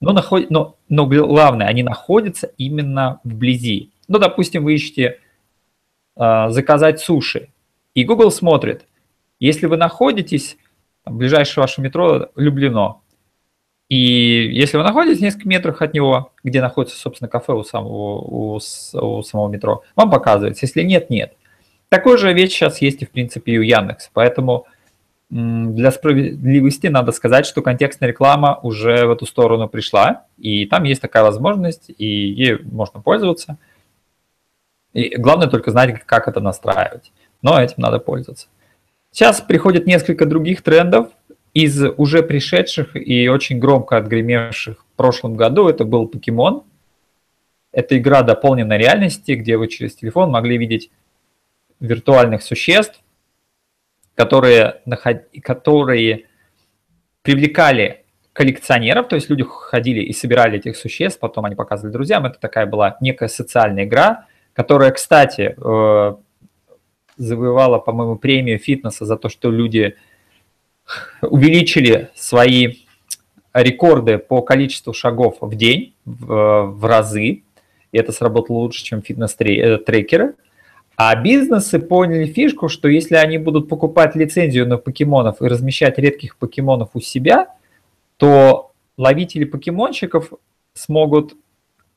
но, 0.00 0.12
наход... 0.12 0.50
но, 0.50 0.76
но 0.88 1.06
главное, 1.06 1.66
они 1.66 1.82
находятся 1.82 2.50
именно 2.58 3.20
вблизи. 3.24 3.92
Ну, 4.08 4.18
допустим, 4.18 4.64
вы 4.64 4.74
ищете 4.74 5.18
э, 6.16 6.48
заказать 6.50 7.00
суши, 7.00 7.48
и 7.94 8.04
Google 8.04 8.30
смотрит, 8.30 8.86
если 9.40 9.66
вы 9.66 9.76
находитесь, 9.76 10.56
там, 11.04 11.18
ближайшее 11.18 11.62
ваше 11.62 11.80
метро 11.80 12.30
Люблено, 12.36 13.02
и 13.88 13.96
если 14.52 14.76
вы 14.76 14.82
находитесь 14.82 15.18
в 15.18 15.22
нескольких 15.22 15.46
метрах 15.46 15.80
от 15.80 15.94
него, 15.94 16.32
где 16.42 16.60
находится, 16.60 16.98
собственно, 16.98 17.28
кафе 17.28 17.52
у 17.52 17.62
самого, 17.62 18.18
у, 18.18 18.54
у 18.56 19.22
самого 19.22 19.48
метро, 19.48 19.82
вам 19.94 20.10
показывается. 20.10 20.66
Если 20.66 20.82
нет, 20.82 21.08
нет. 21.08 21.34
Такой 21.88 22.18
же 22.18 22.32
вещь 22.32 22.50
сейчас 22.50 22.82
есть 22.82 23.02
и, 23.02 23.06
в 23.06 23.10
принципе, 23.10 23.52
и 23.52 23.58
у 23.58 23.62
Яндекса. 23.62 24.10
Поэтому 24.12 24.66
для 25.28 25.90
справедливости 25.90 26.86
надо 26.86 27.12
сказать, 27.12 27.46
что 27.46 27.62
контекстная 27.62 28.10
реклама 28.10 28.60
уже 28.62 29.06
в 29.06 29.10
эту 29.10 29.26
сторону 29.26 29.68
пришла, 29.68 30.26
и 30.38 30.66
там 30.66 30.84
есть 30.84 31.02
такая 31.02 31.24
возможность, 31.24 31.90
и 31.96 32.06
ей 32.06 32.58
можно 32.62 33.00
пользоваться. 33.00 33.58
И 34.92 35.16
главное 35.16 35.48
только 35.48 35.70
знать, 35.70 36.00
как 36.06 36.28
это 36.28 36.40
настраивать. 36.40 37.12
Но 37.42 37.60
этим 37.60 37.76
надо 37.78 37.98
пользоваться. 37.98 38.46
Сейчас 39.10 39.40
приходит 39.40 39.86
несколько 39.86 40.26
других 40.26 40.62
трендов, 40.62 41.08
из 41.56 41.82
уже 41.96 42.22
пришедших 42.22 42.96
и 42.96 43.28
очень 43.28 43.58
громко 43.58 43.96
отгремевших 43.96 44.76
в 44.78 44.96
прошлом 44.96 45.36
году 45.36 45.68
это 45.68 45.86
был 45.86 46.06
Покемон. 46.06 46.64
Это 47.72 47.96
игра 47.96 48.20
дополненной 48.20 48.76
реальности, 48.76 49.32
где 49.32 49.56
вы 49.56 49.68
через 49.68 49.94
телефон 49.94 50.30
могли 50.30 50.58
видеть 50.58 50.90
виртуальных 51.80 52.42
существ, 52.42 53.00
которые, 54.16 54.82
которые 55.42 56.26
привлекали 57.22 58.04
коллекционеров, 58.32 59.08
то 59.08 59.16
есть 59.16 59.30
люди 59.30 59.44
ходили 59.44 60.00
и 60.00 60.12
собирали 60.12 60.58
этих 60.58 60.76
существ, 60.76 61.20
потом 61.20 61.44
они 61.44 61.54
показывали 61.54 61.92
друзьям. 61.92 62.26
Это 62.26 62.38
такая 62.38 62.66
была 62.66 62.96
некая 63.00 63.28
социальная 63.28 63.84
игра, 63.84 64.26
которая, 64.52 64.90
кстати, 64.90 65.54
э, 65.56 66.16
завоевала, 67.16 67.78
по-моему, 67.78 68.16
премию 68.16 68.58
фитнеса 68.58 69.06
за 69.06 69.16
то, 69.16 69.28
что 69.28 69.50
люди 69.50 69.96
увеличили 71.22 72.10
свои 72.14 72.74
рекорды 73.52 74.18
по 74.18 74.42
количеству 74.42 74.92
шагов 74.92 75.38
в 75.40 75.54
день 75.54 75.94
в, 76.04 76.64
в 76.64 76.84
разы, 76.84 77.42
и 77.92 77.98
это 77.98 78.12
сработало 78.12 78.58
лучше, 78.58 78.84
чем 78.84 79.02
фитнес-трекеры. 79.02 80.34
А 80.96 81.14
бизнесы 81.14 81.78
поняли 81.78 82.26
фишку, 82.26 82.68
что 82.68 82.88
если 82.88 83.16
они 83.16 83.36
будут 83.36 83.68
покупать 83.68 84.16
лицензию 84.16 84.66
на 84.66 84.78
покемонов 84.78 85.42
и 85.42 85.46
размещать 85.46 85.98
редких 85.98 86.38
покемонов 86.38 86.90
у 86.94 87.00
себя, 87.00 87.54
то 88.16 88.72
ловители 88.96 89.44
покемончиков 89.44 90.32
смогут 90.72 91.36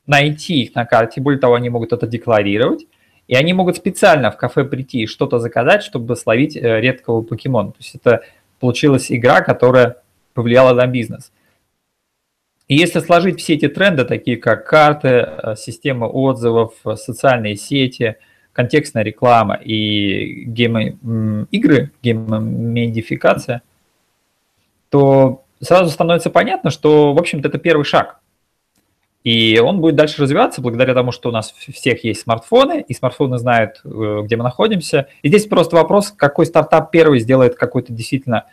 найти 0.06 0.62
их 0.62 0.74
на 0.74 0.84
карте, 0.84 1.20
более 1.20 1.40
того, 1.40 1.54
они 1.54 1.70
могут 1.70 1.92
это 1.92 2.06
декларировать, 2.06 2.86
и 3.26 3.34
они 3.34 3.54
могут 3.54 3.76
специально 3.76 4.30
в 4.30 4.36
кафе 4.36 4.64
прийти 4.64 5.02
и 5.02 5.06
что-то 5.06 5.38
заказать, 5.38 5.82
чтобы 5.82 6.16
словить 6.16 6.56
э, 6.56 6.80
редкого 6.80 7.22
покемона. 7.22 7.70
То 7.70 7.78
есть 7.78 7.94
это 7.94 8.22
получилась 8.58 9.10
игра, 9.10 9.40
которая 9.40 9.96
повлияла 10.34 10.74
на 10.74 10.86
бизнес. 10.86 11.32
И 12.66 12.76
если 12.76 13.00
сложить 13.00 13.40
все 13.40 13.54
эти 13.54 13.68
тренды, 13.68 14.04
такие 14.04 14.36
как 14.36 14.66
карты, 14.66 15.08
э, 15.08 15.54
система 15.56 16.06
отзывов, 16.06 16.74
социальные 16.96 17.56
сети, 17.56 18.16
контекстная 18.52 19.02
реклама 19.02 19.54
и 19.54 20.44
гейм, 20.44 21.46
игры, 21.50 21.92
геймификация, 22.02 23.62
то 24.88 25.44
сразу 25.60 25.90
становится 25.90 26.30
понятно, 26.30 26.70
что, 26.70 27.14
в 27.14 27.18
общем-то, 27.18 27.48
это 27.48 27.58
первый 27.58 27.84
шаг. 27.84 28.20
И 29.22 29.58
он 29.58 29.80
будет 29.80 29.96
дальше 29.96 30.22
развиваться 30.22 30.62
благодаря 30.62 30.94
тому, 30.94 31.12
что 31.12 31.28
у 31.28 31.32
нас 31.32 31.52
всех 31.52 32.04
есть 32.04 32.22
смартфоны, 32.22 32.80
и 32.86 32.94
смартфоны 32.94 33.36
знают, 33.38 33.80
э, 33.84 34.20
где 34.24 34.36
мы 34.36 34.44
находимся. 34.44 35.08
И 35.22 35.28
здесь 35.28 35.46
просто 35.46 35.76
вопрос, 35.76 36.10
какой 36.10 36.46
стартап 36.46 36.90
первый 36.90 37.20
сделает 37.20 37.54
какой-то 37.54 37.92
действительно 37.92 38.46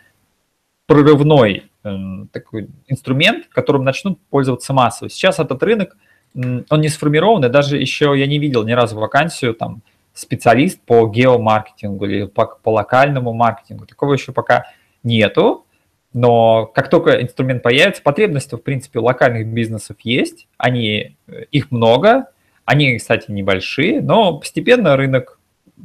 прорывной 0.86 1.70
э, 1.84 1.90
такой 2.32 2.68
инструмент, 2.86 3.46
которым 3.48 3.82
начнут 3.82 4.20
пользоваться 4.28 4.74
массово. 4.74 5.08
Сейчас 5.08 5.38
этот 5.38 5.62
рынок, 5.62 5.96
он 6.34 6.80
не 6.80 6.88
сформирован, 6.88 7.44
и 7.44 7.48
даже 7.48 7.78
еще 7.78 8.14
я 8.16 8.26
не 8.26 8.38
видел 8.38 8.64
ни 8.64 8.72
разу 8.72 8.98
вакансию 8.98 9.54
там 9.54 9.82
специалист 10.12 10.80
по 10.80 11.06
геомаркетингу 11.06 12.04
или 12.06 12.26
по, 12.26 12.46
по 12.46 12.70
локальному 12.70 13.32
маркетингу. 13.32 13.86
Такого 13.86 14.14
еще 14.14 14.32
пока 14.32 14.66
нету. 15.02 15.64
Но 16.12 16.66
как 16.66 16.90
только 16.90 17.22
инструмент 17.22 17.62
появится, 17.62 18.02
потребности, 18.02 18.54
в 18.54 18.62
принципе, 18.62 18.98
у 18.98 19.04
локальных 19.04 19.46
бизнесов 19.46 19.96
есть, 20.02 20.48
они, 20.56 21.16
э, 21.28 21.44
их 21.50 21.70
много, 21.70 22.28
они, 22.64 22.98
кстати, 22.98 23.30
небольшие, 23.30 24.00
но 24.00 24.38
постепенно 24.38 24.96
рынок 24.96 25.38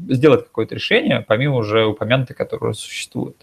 сделает 0.09 0.43
какое-то 0.43 0.75
решение, 0.75 1.23
помимо 1.27 1.57
уже 1.57 1.85
упомянутой, 1.85 2.35
которое 2.35 2.73
существует. 2.73 3.35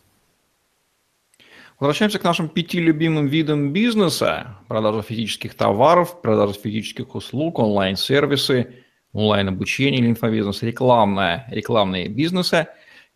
Возвращаемся 1.80 2.18
к 2.18 2.24
нашим 2.24 2.50
пяти 2.50 2.78
любимым 2.78 3.26
видам 3.26 3.72
бизнеса. 3.72 4.58
Продажа 4.68 5.00
физических 5.00 5.54
товаров, 5.54 6.20
продажа 6.20 6.52
физических 6.52 7.14
услуг, 7.14 7.58
онлайн-сервисы, 7.58 8.84
онлайн-обучение 9.14 10.00
или 10.00 10.10
инфобизнес, 10.10 10.62
рекламная, 10.62 11.46
рекламные 11.50 12.08
бизнесы. 12.08 12.66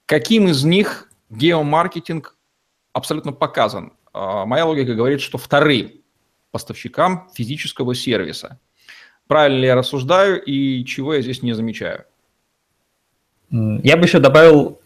Каким 0.07 0.49
из 0.49 0.65
них 0.65 1.11
геомаркетинг 1.29 2.39
абсолютно 2.95 3.33
показан. 3.33 3.93
А, 4.15 4.47
моя 4.47 4.65
логика 4.65 4.95
говорит, 4.95 5.21
что 5.21 5.37
вторым 5.37 5.93
поставщикам 6.51 7.29
физического 7.35 7.95
сервиса. 7.95 8.61
Правильно 9.27 9.59
ли 9.59 9.67
я 9.67 9.75
рассуждаю 9.75 10.43
и 10.43 10.87
чего 10.87 11.13
я 11.13 11.21
здесь 11.21 11.43
не 11.43 11.53
замечаю? 11.53 12.07
Я 13.51 13.99
бы 13.99 14.05
еще 14.05 14.21
добавил 14.21 14.81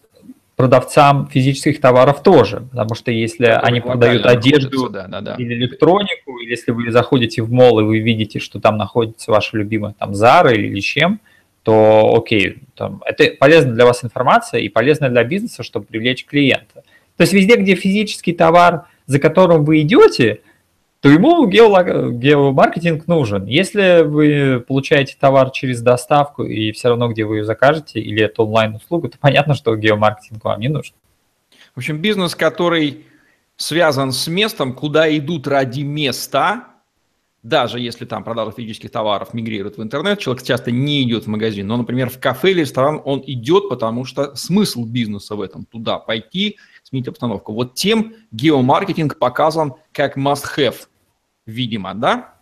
продавцам 0.59 1.29
физических 1.29 1.81
товаров 1.81 2.21
тоже, 2.25 2.65
потому 2.73 2.97
что 2.97 3.13
если 3.13 3.47
Это 3.47 3.61
они 3.61 3.81
продают 3.81 4.27
одежду 4.27 4.89
да, 4.89 5.07
да, 5.07 5.21
да. 5.21 5.35
или 5.39 5.55
электронику, 5.55 6.37
или 6.41 6.51
если 6.51 6.73
вы 6.73 6.91
заходите 6.91 7.43
в 7.43 7.53
мол 7.53 7.79
и 7.79 7.85
вы 7.85 8.01
видите, 8.01 8.41
что 8.41 8.59
там 8.59 8.77
находится 8.77 9.31
ваша 9.31 9.57
любимая 9.57 9.95
там 9.97 10.11
Zara 10.11 10.53
или 10.53 10.81
чем, 10.81 11.21
то 11.63 12.13
окей, 12.13 12.65
там, 12.75 13.01
это 13.07 13.37
полезна 13.39 13.73
для 13.73 13.85
вас 13.87 14.03
информация 14.03 14.59
и 14.59 14.69
полезна 14.69 15.09
для 15.09 15.23
бизнеса, 15.23 15.63
чтобы 15.63 15.87
привлечь 15.87 16.25
клиента. 16.25 16.83
То 17.17 17.23
есть 17.23 17.33
везде, 17.33 17.55
где 17.55 17.77
физический 17.77 18.33
товар, 18.33 18.87
за 19.07 19.21
которым 19.21 19.65
вы 19.65 19.83
идете, 19.83 20.41
то 21.01 21.09
ему 21.09 21.47
геомаркетинг 21.47 23.07
нужен. 23.07 23.47
Если 23.47 24.03
вы 24.03 24.61
получаете 24.67 25.17
товар 25.19 25.51
через 25.51 25.81
доставку 25.81 26.43
и 26.43 26.73
все 26.73 26.89
равно, 26.89 27.09
где 27.09 27.25
вы 27.25 27.39
ее 27.39 27.45
закажете, 27.45 28.01
или 28.01 28.23
это 28.23 28.43
онлайн-услуга, 28.43 29.09
то 29.09 29.19
понятно, 29.19 29.55
что 29.55 29.77
геомаркетинг 29.77 30.45
вам 30.45 30.61
не 30.61 30.69
нужен. 30.69 30.95
В 31.75 31.79
общем, 31.79 31.99
бизнес, 31.99 32.35
который 32.35 33.07
связан 33.57 34.11
с 34.11 34.27
местом, 34.27 34.73
куда 34.73 35.17
идут 35.17 35.47
ради 35.47 35.83
места, 35.83 36.65
даже 37.45 37.79
если 37.79 38.05
там 38.05 38.25
продажа 38.25 38.51
физических 38.51 38.91
товаров 38.91 39.33
мигрирует 39.33 39.79
в 39.79 39.83
интернет, 39.83 40.19
человек 40.19 40.43
часто 40.43 40.73
не 40.73 41.05
идет 41.05 41.25
в 41.25 41.27
магазин. 41.29 41.69
Но, 41.69 41.77
например, 41.77 42.11
в 42.11 42.19
кафе 42.19 42.51
или 42.51 42.63
ресторан 42.63 43.01
он 43.05 43.23
идет, 43.25 43.69
потому 43.69 44.05
что 44.05 44.35
смысл 44.35 44.85
бизнеса 44.85 45.37
в 45.37 45.41
этом– 45.41 45.65
туда 45.71 46.01
пойти, 46.01 46.57
сменить 46.89 47.09
обстановку. 47.09 47.53
Вот 47.53 47.75
тем 47.75 48.15
геомаркетинг 48.33 49.19
показан 49.19 49.75
как 49.93 50.17
must-have, 50.17 50.87
видимо, 51.47 51.95
да? 51.95 52.35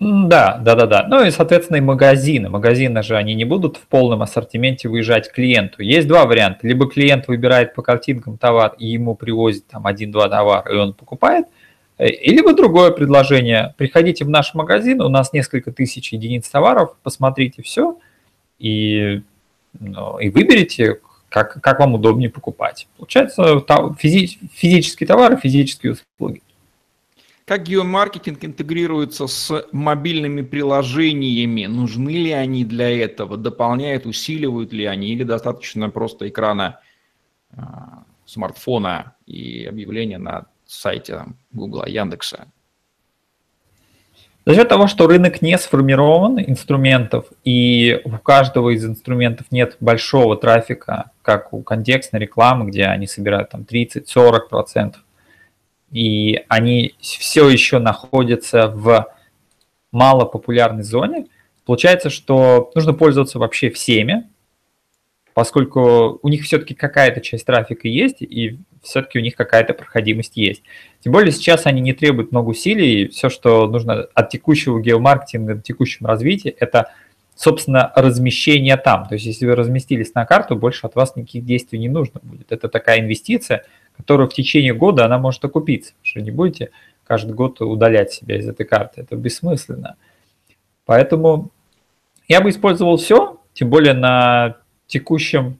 Да, 0.00 0.58
да, 0.58 0.74
да, 0.74 0.86
да. 0.86 1.06
Ну 1.08 1.24
и, 1.24 1.30
соответственно, 1.30 1.76
и 1.76 1.80
магазины. 1.80 2.48
Магазины 2.48 3.02
же, 3.02 3.16
они 3.16 3.34
не 3.34 3.44
будут 3.44 3.76
в 3.76 3.86
полном 3.86 4.22
ассортименте 4.22 4.88
выезжать 4.88 5.30
клиенту. 5.30 5.82
Есть 5.82 6.08
два 6.08 6.26
варианта. 6.26 6.66
Либо 6.66 6.90
клиент 6.90 7.28
выбирает 7.28 7.74
по 7.74 7.82
картинкам 7.82 8.36
товар, 8.36 8.74
и 8.78 8.88
ему 8.88 9.14
привозят 9.14 9.66
там 9.68 9.86
один-два 9.86 10.28
товара, 10.28 10.72
и 10.72 10.76
он 10.76 10.94
покупает– 10.94 11.46
Э, 12.02 12.08
либо 12.08 12.52
другое 12.54 12.90
предложение. 12.90 13.74
Приходите 13.76 14.24
в 14.24 14.28
наш 14.28 14.54
магазин, 14.54 15.00
у 15.00 15.08
нас 15.08 15.32
несколько 15.32 15.70
тысяч 15.70 16.12
единиц 16.12 16.48
товаров, 16.48 16.96
посмотрите 17.02 17.62
все 17.62 17.98
и, 18.58 19.22
ну, 19.78 20.18
и 20.18 20.28
выберите, 20.28 21.00
как, 21.32 21.60
как 21.60 21.80
вам 21.80 21.94
удобнее 21.94 22.30
покупать. 22.30 22.86
Получается 22.96 23.64
физи, 23.98 24.38
физические 24.52 25.06
товары, 25.06 25.36
физические 25.38 25.92
услуги. 25.92 26.42
Как 27.44 27.64
геомаркетинг 27.64 28.44
интегрируется 28.44 29.26
с 29.26 29.66
мобильными 29.72 30.42
приложениями? 30.42 31.66
Нужны 31.66 32.10
ли 32.10 32.30
они 32.30 32.64
для 32.64 32.88
этого? 32.88 33.36
Дополняют, 33.36 34.06
усиливают 34.06 34.72
ли 34.72 34.84
они? 34.84 35.08
Или 35.08 35.24
достаточно 35.24 35.90
просто 35.90 36.28
экрана 36.28 36.80
э, 37.50 37.62
смартфона 38.26 39.16
и 39.26 39.64
объявления 39.64 40.18
на 40.18 40.46
сайте 40.66 41.14
там, 41.14 41.36
Google, 41.50 41.84
Яндекса? 41.86 42.46
За 44.44 44.54
счет 44.56 44.68
того, 44.68 44.88
что 44.88 45.06
рынок 45.06 45.40
не 45.40 45.56
сформирован 45.56 46.40
инструментов, 46.40 47.26
и 47.44 48.00
у 48.04 48.10
каждого 48.18 48.70
из 48.70 48.84
инструментов 48.84 49.46
нет 49.52 49.76
большого 49.78 50.36
трафика, 50.36 51.12
как 51.22 51.52
у 51.52 51.62
контекстной 51.62 52.22
рекламы, 52.22 52.68
где 52.68 52.86
они 52.86 53.06
собирают 53.06 53.50
там 53.50 53.60
30-40%, 53.62 54.94
и 55.92 56.44
они 56.48 56.94
все 57.00 57.48
еще 57.48 57.78
находятся 57.78 58.66
в 58.66 59.06
малопопулярной 59.92 60.82
зоне, 60.82 61.26
получается, 61.64 62.10
что 62.10 62.72
нужно 62.74 62.94
пользоваться 62.94 63.38
вообще 63.38 63.70
всеми, 63.70 64.28
поскольку 65.34 66.18
у 66.20 66.28
них 66.28 66.42
все-таки 66.42 66.74
какая-то 66.74 67.20
часть 67.20 67.46
трафика 67.46 67.86
есть, 67.86 68.22
и 68.22 68.58
все-таки 68.82 69.20
у 69.20 69.22
них 69.22 69.36
какая-то 69.36 69.72
проходимость 69.72 70.36
есть. 70.36 70.62
Тем 71.02 71.12
более 71.12 71.32
сейчас 71.32 71.66
они 71.66 71.80
не 71.80 71.92
требуют 71.92 72.30
много 72.30 72.50
усилий, 72.50 73.08
все, 73.08 73.28
что 73.28 73.66
нужно 73.66 74.06
от 74.14 74.30
текущего 74.30 74.80
геомаркетинга 74.80 75.56
до 75.56 75.60
текущего 75.60 76.08
развития, 76.08 76.50
это, 76.50 76.92
собственно, 77.34 77.92
размещение 77.96 78.76
там. 78.76 79.08
То 79.08 79.14
есть 79.14 79.26
если 79.26 79.46
вы 79.46 79.56
разместились 79.56 80.14
на 80.14 80.24
карту, 80.24 80.54
больше 80.54 80.86
от 80.86 80.94
вас 80.94 81.16
никаких 81.16 81.44
действий 81.44 81.80
не 81.80 81.88
нужно 81.88 82.20
будет. 82.22 82.52
Это 82.52 82.68
такая 82.68 83.00
инвестиция, 83.00 83.64
которая 83.96 84.28
в 84.28 84.34
течение 84.34 84.74
года 84.74 85.04
она 85.04 85.18
может 85.18 85.44
окупиться, 85.44 85.92
что 86.02 86.20
не 86.20 86.30
будете 86.30 86.70
каждый 87.04 87.34
год 87.34 87.60
удалять 87.60 88.12
себя 88.12 88.38
из 88.38 88.48
этой 88.48 88.64
карты. 88.64 89.00
Это 89.00 89.16
бессмысленно. 89.16 89.96
Поэтому 90.86 91.50
я 92.28 92.40
бы 92.40 92.50
использовал 92.50 92.96
все, 92.96 93.40
тем 93.54 93.70
более 93.70 93.94
на 93.94 94.56
текущем 94.86 95.58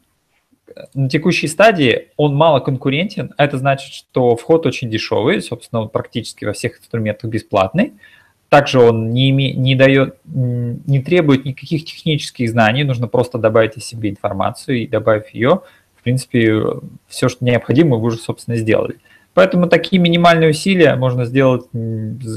на 0.94 1.08
текущей 1.08 1.48
стадии 1.48 2.08
он 2.16 2.34
мало 2.34 2.60
конкурентен, 2.60 3.32
а 3.36 3.44
это 3.44 3.58
значит, 3.58 3.92
что 3.92 4.36
вход 4.36 4.66
очень 4.66 4.90
дешевый, 4.90 5.40
собственно, 5.42 5.82
он 5.82 5.88
практически 5.88 6.44
во 6.44 6.52
всех 6.52 6.78
инструментах 6.78 7.30
бесплатный. 7.30 7.92
Также 8.48 8.80
он 8.80 9.10
не, 9.10 9.30
име, 9.30 9.54
не, 9.54 9.74
дает, 9.74 10.16
не 10.26 11.00
требует 11.00 11.46
никаких 11.46 11.86
технических 11.86 12.50
знаний, 12.50 12.84
нужно 12.84 13.08
просто 13.08 13.38
добавить 13.38 13.78
о 13.78 13.80
себе 13.80 14.10
информацию 14.10 14.82
и 14.82 14.86
добавив 14.86 15.28
ее, 15.30 15.62
в 15.96 16.02
принципе, 16.02 16.62
все, 17.08 17.28
что 17.28 17.44
необходимо, 17.44 17.96
вы 17.96 18.08
уже, 18.08 18.18
собственно, 18.18 18.56
сделали. 18.56 18.96
Поэтому 19.34 19.68
такие 19.68 20.02
минимальные 20.02 20.50
усилия 20.50 20.96
можно 20.96 21.24
сделать 21.24 21.64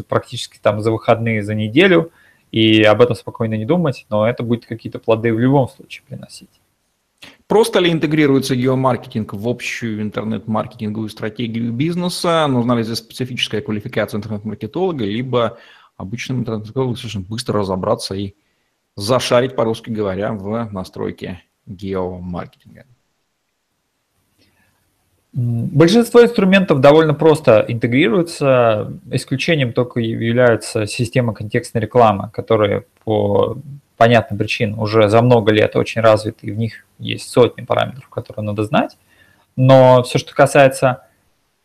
практически 0.08 0.58
там 0.62 0.80
за 0.80 0.92
выходные, 0.92 1.44
за 1.44 1.54
неделю, 1.54 2.12
и 2.52 2.84
об 2.84 3.02
этом 3.02 3.16
спокойно 3.18 3.56
не 3.56 3.66
думать, 3.66 4.06
но 4.10 4.26
это 4.26 4.44
будет 4.44 4.66
какие-то 4.66 5.00
плоды 5.00 5.34
в 5.34 5.40
любом 5.40 5.68
случае 5.68 6.04
приносить. 6.08 6.55
Просто 7.48 7.80
ли 7.80 7.92
интегрируется 7.92 8.56
геомаркетинг 8.56 9.34
в 9.34 9.48
общую 9.48 10.02
интернет-маркетинговую 10.02 11.10
стратегию 11.10 11.72
бизнеса? 11.72 12.48
Нужна 12.48 12.76
ли 12.76 12.84
здесь 12.84 12.98
специфическая 12.98 13.62
квалификация 13.62 14.18
интернет-маркетолога, 14.18 15.06
либо 15.06 15.60
обычным 15.96 16.40
интернет-маркетологам 16.40 16.96
совершенно 16.96 17.26
быстро 17.26 17.60
разобраться 17.60 18.16
и 18.16 18.34
зашарить, 18.96 19.56
по-русски 19.56 19.92
говоря, 19.92 20.34
в 20.34 20.72
настройке 20.72 21.44
геомаркетинга? 21.68 22.88
Большинство 25.38 26.24
инструментов 26.24 26.80
довольно 26.80 27.14
просто 27.14 27.66
интегрируются, 27.68 28.94
исключением 29.12 29.74
только 29.74 30.00
является 30.00 30.88
система 30.88 31.34
контекстной 31.34 31.82
рекламы, 31.82 32.30
которая 32.32 32.86
по 33.04 33.58
понятным 33.98 34.40
причинам 34.40 34.80
уже 34.80 35.10
за 35.10 35.22
много 35.22 35.52
лет 35.52 35.76
очень 35.76 36.00
развиты, 36.00 36.48
и 36.48 36.52
в 36.52 36.58
них 36.58 36.86
есть 37.00 37.30
сотни 37.30 37.64
параметров, 37.64 38.08
которые 38.08 38.46
надо 38.46 38.64
знать. 38.64 38.98
Но 39.58 40.04
все, 40.04 40.20
что 40.20 40.34
касается 40.34 41.04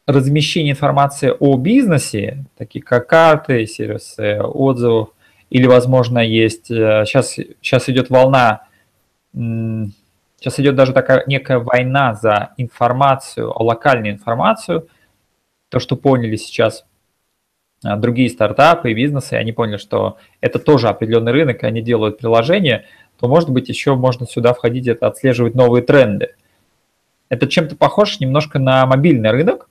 размещения 0.04 0.72
информации 0.72 1.32
о 1.38 1.56
бизнесе, 1.56 2.44
такие 2.58 2.82
как 2.82 3.06
карты, 3.06 3.66
сервисы 3.66 4.40
отзывов, 4.42 5.10
или, 5.48 5.66
возможно, 5.66 6.18
есть, 6.18 6.66
сейчас, 6.66 7.38
э, 7.38 7.54
сейчас 7.60 7.88
идет 7.88 8.10
волна, 8.10 8.62
сейчас 10.40 10.58
идет 10.58 10.74
даже 10.74 10.92
такая 10.92 11.22
некая 11.26 11.58
война 11.58 12.14
за 12.14 12.52
информацию, 12.56 13.52
локальную 13.54 14.14
информацию, 14.14 14.88
то, 15.68 15.78
что 15.78 15.96
поняли 15.96 16.36
сейчас 16.36 16.84
а, 17.84 17.96
другие 17.96 18.28
стартапы 18.28 18.90
и 18.90 18.94
бизнесы, 18.94 19.34
они 19.34 19.52
поняли, 19.52 19.76
что 19.76 20.18
это 20.40 20.58
тоже 20.58 20.88
определенный 20.88 21.32
рынок, 21.32 21.62
и 21.62 21.66
они 21.66 21.82
делают 21.82 22.18
приложение, 22.18 22.86
то, 23.18 23.28
может 23.28 23.50
быть, 23.50 23.68
еще 23.68 23.94
можно 23.94 24.26
сюда 24.26 24.54
входить, 24.54 24.88
это 24.88 25.06
отслеживать 25.06 25.54
новые 25.54 25.82
тренды. 25.82 26.34
Это 27.28 27.46
чем-то 27.46 27.76
похож 27.76 28.18
немножко 28.18 28.58
на 28.58 28.84
мобильный 28.86 29.30
рынок, 29.30 29.68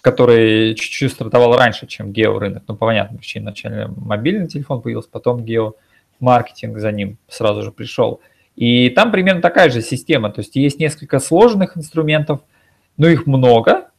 который 0.00 0.74
чуть-чуть 0.76 1.12
стартовал 1.12 1.58
раньше, 1.58 1.86
чем 1.86 2.12
георынок. 2.12 2.62
Ну, 2.68 2.76
по 2.76 2.86
понятным. 2.86 3.20
Вначале 3.34 3.88
мобильный 3.88 4.46
телефон 4.46 4.80
появился, 4.80 5.10
потом 5.10 5.44
геомаркетинг 5.44 6.78
за 6.78 6.92
ним 6.92 7.18
сразу 7.28 7.62
же 7.62 7.72
пришел. 7.72 8.20
И 8.56 8.88
там 8.90 9.12
примерно 9.12 9.42
такая 9.42 9.70
же 9.70 9.82
система. 9.82 10.30
То 10.30 10.40
есть 10.40 10.56
есть 10.56 10.80
несколько 10.80 11.20
сложных 11.20 11.76
инструментов, 11.76 12.40
но 12.96 13.06
их 13.06 13.26
много, 13.26 13.90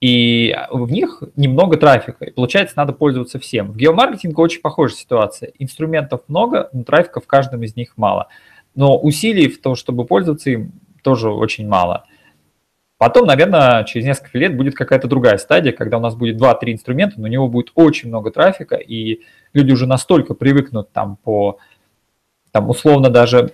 и 0.00 0.56
в 0.70 0.90
них 0.90 1.22
немного 1.36 1.76
трафика, 1.76 2.24
и 2.24 2.30
получается, 2.30 2.74
надо 2.78 2.94
пользоваться 2.94 3.38
всем. 3.38 3.72
В 3.72 3.76
геомаркетинге 3.76 4.36
очень 4.36 4.62
похожая 4.62 4.96
ситуация. 4.96 5.52
Инструментов 5.58 6.22
много, 6.28 6.70
но 6.72 6.84
трафика 6.84 7.20
в 7.20 7.26
каждом 7.26 7.62
из 7.64 7.76
них 7.76 7.92
мало. 7.96 8.28
Но 8.74 8.98
усилий 8.98 9.48
в 9.48 9.60
том, 9.60 9.74
чтобы 9.74 10.06
пользоваться 10.06 10.50
им, 10.50 10.72
тоже 11.02 11.30
очень 11.30 11.68
мало. 11.68 12.04
Потом, 12.96 13.26
наверное, 13.26 13.84
через 13.84 14.06
несколько 14.06 14.38
лет 14.38 14.56
будет 14.56 14.74
какая-то 14.74 15.08
другая 15.08 15.38
стадия, 15.38 15.72
когда 15.72 15.98
у 15.98 16.00
нас 16.00 16.14
будет 16.14 16.40
2-3 16.40 16.72
инструмента, 16.72 17.20
но 17.20 17.24
у 17.24 17.30
него 17.30 17.48
будет 17.48 17.72
очень 17.74 18.08
много 18.08 18.30
трафика, 18.30 18.76
и 18.76 19.20
люди 19.52 19.72
уже 19.72 19.86
настолько 19.86 20.34
привыкнут 20.34 20.92
там 20.92 21.16
по, 21.16 21.58
там 22.52 22.68
условно 22.68 23.10
даже, 23.10 23.52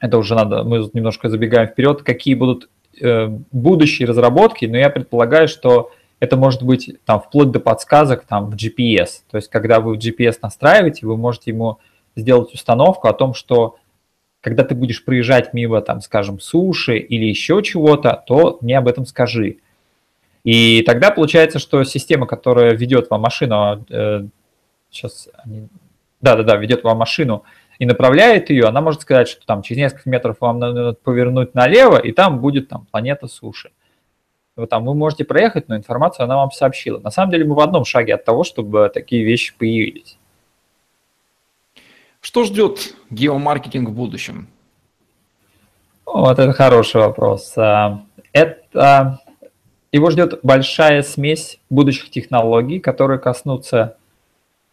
это 0.00 0.18
уже 0.18 0.34
надо, 0.34 0.64
мы 0.64 0.88
немножко 0.92 1.28
забегаем 1.28 1.68
вперед, 1.68 2.02
какие 2.02 2.34
будут 2.34 2.68
Э, 3.00 3.26
будущие 3.50 4.06
разработки, 4.06 4.66
но 4.66 4.76
я 4.76 4.88
предполагаю, 4.88 5.48
что 5.48 5.90
это 6.20 6.36
может 6.36 6.62
быть 6.62 6.96
там 7.04 7.20
вплоть 7.20 7.50
до 7.50 7.58
подсказок 7.58 8.24
там 8.24 8.50
в 8.50 8.54
GPS. 8.54 9.22
То 9.30 9.36
есть, 9.36 9.50
когда 9.50 9.80
вы 9.80 9.96
в 9.96 9.98
GPS 9.98 10.38
настраиваете, 10.42 11.06
вы 11.06 11.16
можете 11.16 11.50
ему 11.50 11.78
сделать 12.14 12.54
установку 12.54 13.08
о 13.08 13.12
том, 13.12 13.34
что 13.34 13.78
когда 14.40 14.62
ты 14.62 14.74
будешь 14.74 15.04
проезжать 15.04 15.54
мимо, 15.54 15.80
там, 15.80 16.00
скажем, 16.02 16.38
суши 16.38 16.98
или 16.98 17.24
еще 17.24 17.62
чего-то, 17.62 18.22
то 18.26 18.58
мне 18.60 18.78
об 18.78 18.86
этом 18.86 19.06
скажи. 19.06 19.56
И 20.44 20.82
тогда 20.82 21.10
получается, 21.10 21.58
что 21.58 21.82
система, 21.84 22.26
которая 22.26 22.74
ведет 22.74 23.10
вам 23.10 23.22
машину, 23.22 23.84
э, 23.90 24.26
сейчас, 24.90 25.28
да-да-да, 26.20 26.56
ведет 26.56 26.84
вам 26.84 26.98
машину, 26.98 27.42
и 27.78 27.86
направляет 27.86 28.50
ее, 28.50 28.64
она 28.64 28.80
может 28.80 29.02
сказать, 29.02 29.28
что 29.28 29.44
там 29.46 29.62
через 29.62 29.78
несколько 29.78 30.08
метров 30.08 30.36
вам 30.40 30.58
надо 30.58 30.94
повернуть 30.94 31.54
налево, 31.54 31.98
и 31.98 32.12
там 32.12 32.40
будет 32.40 32.68
там 32.68 32.86
планета 32.90 33.26
суши. 33.26 33.70
вот 34.56 34.70
там 34.70 34.84
вы 34.84 34.94
можете 34.94 35.24
проехать, 35.24 35.68
но 35.68 35.76
информацию 35.76 36.24
она 36.24 36.36
вам 36.36 36.50
сообщила. 36.50 36.98
На 36.98 37.10
самом 37.10 37.30
деле 37.32 37.44
мы 37.44 37.54
в 37.54 37.60
одном 37.60 37.84
шаге 37.84 38.14
от 38.14 38.24
того, 38.24 38.44
чтобы 38.44 38.90
такие 38.92 39.24
вещи 39.24 39.54
появились. 39.56 40.18
Что 42.20 42.44
ждет 42.44 42.94
геомаркетинг 43.10 43.90
в 43.90 43.92
будущем? 43.92 44.48
Вот 46.06 46.38
это 46.38 46.52
хороший 46.52 47.00
вопрос. 47.00 47.52
А, 47.56 48.02
это 48.32 49.20
его 49.92 50.10
ждет 50.10 50.40
большая 50.42 51.02
смесь 51.02 51.60
будущих 51.70 52.10
технологий, 52.10 52.80
которые 52.80 53.18
коснутся 53.18 53.96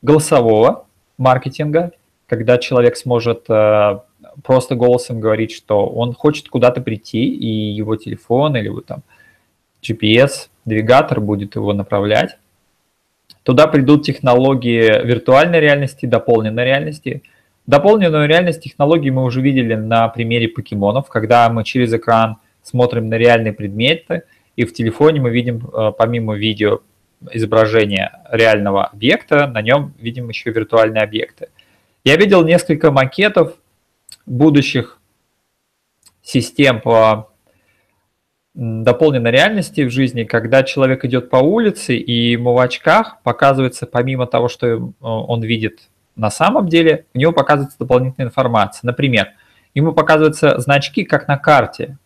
голосового 0.01 0.85
маркетинга, 1.17 1.91
когда 2.31 2.57
человек 2.57 2.95
сможет 2.95 3.43
а, 3.49 4.05
просто 4.41 4.75
голосом 4.75 5.19
говорить, 5.19 5.51
что 5.51 5.85
он 5.85 6.13
хочет 6.13 6.47
куда-то 6.47 6.79
прийти, 6.79 7.25
и 7.25 7.73
его 7.73 7.97
телефон 7.97 8.55
или 8.55 8.69
вот 8.69 8.85
там 8.85 9.03
GPS-двигатор 9.83 11.19
будет 11.19 11.55
его 11.55 11.73
направлять. 11.73 12.37
Туда 13.43 13.67
придут 13.67 14.05
технологии 14.05 15.05
виртуальной 15.05 15.59
реальности, 15.59 16.05
дополненной 16.05 16.63
реальности. 16.63 17.21
Дополненную 17.67 18.29
реальность 18.29 18.63
технологии 18.63 19.09
мы 19.09 19.25
уже 19.25 19.41
видели 19.41 19.75
на 19.75 20.07
примере 20.07 20.47
покемонов, 20.47 21.09
когда 21.09 21.49
мы 21.49 21.65
через 21.65 21.93
экран 21.93 22.37
смотрим 22.63 23.09
на 23.09 23.15
реальные 23.15 23.51
предметы, 23.51 24.23
и 24.55 24.63
в 24.63 24.73
телефоне 24.73 25.19
мы 25.19 25.31
видим 25.31 25.67
э, 25.67 25.91
помимо 25.97 26.35
видео 26.35 26.79
изображения 27.33 28.21
реального 28.31 28.85
объекта, 28.85 29.47
на 29.47 29.61
нем 29.61 29.93
видим 29.99 30.29
еще 30.29 30.51
виртуальные 30.51 31.03
объекты. 31.03 31.49
Я 32.03 32.15
видел 32.15 32.43
несколько 32.43 32.91
макетов 32.91 33.57
будущих 34.25 34.99
систем 36.23 36.81
по 36.81 37.31
дополненной 38.53 39.31
реальности 39.31 39.81
в 39.81 39.91
жизни, 39.91 40.23
когда 40.23 40.63
человек 40.63 41.05
идет 41.05 41.29
по 41.29 41.37
улице 41.37 41.95
и 41.95 42.31
ему 42.31 42.53
в 42.53 42.59
очках 42.59 43.21
показывается, 43.23 43.85
помимо 43.85 44.27
того, 44.27 44.49
что 44.49 44.67
э, 44.67 44.79
он 44.99 45.41
видит 45.41 45.89
на 46.15 46.29
самом 46.29 46.67
деле, 46.67 47.05
у 47.13 47.19
него 47.19 47.31
показывается 47.31 47.79
дополнительная 47.79 48.27
информация. 48.27 48.81
Например, 48.83 49.29
ему 49.73 49.93
показываются 49.93 50.59
значки, 50.59 51.05
как 51.05 51.27
на 51.27 51.37
карте, 51.37 51.97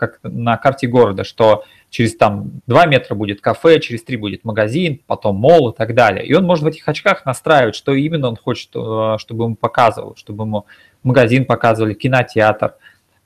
как 0.00 0.18
на 0.22 0.56
карте 0.56 0.88
города, 0.88 1.22
что 1.22 1.64
через 1.90 2.16
там 2.16 2.62
2 2.66 2.86
метра 2.86 3.14
будет 3.14 3.40
кафе, 3.40 3.78
через 3.78 4.02
3 4.02 4.16
будет 4.16 4.44
магазин, 4.44 5.00
потом 5.06 5.36
мол 5.36 5.70
и 5.70 5.76
так 5.76 5.94
далее. 5.94 6.26
И 6.26 6.34
он 6.34 6.44
может 6.44 6.64
в 6.64 6.66
этих 6.66 6.88
очках 6.88 7.24
настраивать, 7.26 7.76
что 7.76 7.92
именно 7.92 8.28
он 8.28 8.36
хочет, 8.36 8.70
э, 8.74 9.16
чтобы 9.18 9.44
ему 9.44 9.54
показывал, 9.54 10.16
чтобы 10.16 10.44
ему 10.44 10.66
магазин 11.02 11.44
показывали, 11.44 11.94
кинотеатр. 11.94 12.74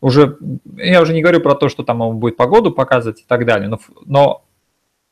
Уже, 0.01 0.37
я 0.77 1.01
уже 1.01 1.15
не 1.15 1.23
говорю 1.23 1.41
про 1.41 1.55
то, 1.55 1.69
что 1.69 1.83
там 1.83 2.01
он 2.03 2.19
будет 2.19 2.37
погоду 2.37 2.73
показывать 2.73 3.23
и 3.23 3.25
так 3.27 3.47
далее, 3.47 3.69
но, 3.69 3.79
но 4.05 4.45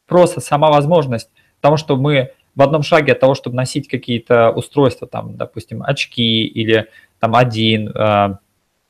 просто 0.06 0.40
сама 0.40 0.70
возможность, 0.70 1.30
потому 1.60 1.76
что 1.78 1.96
мы 1.96 2.32
в 2.54 2.62
одном 2.62 2.82
шаге 2.82 3.12
от 3.12 3.20
того, 3.20 3.34
чтобы 3.34 3.56
носить 3.56 3.88
какие-то 3.88 4.50
устройства, 4.50 5.06
там, 5.06 5.36
допустим, 5.36 5.82
очки 5.82 6.44
или 6.44 6.88
там 7.18 7.34
один, 7.34 7.88
э, 7.88 8.36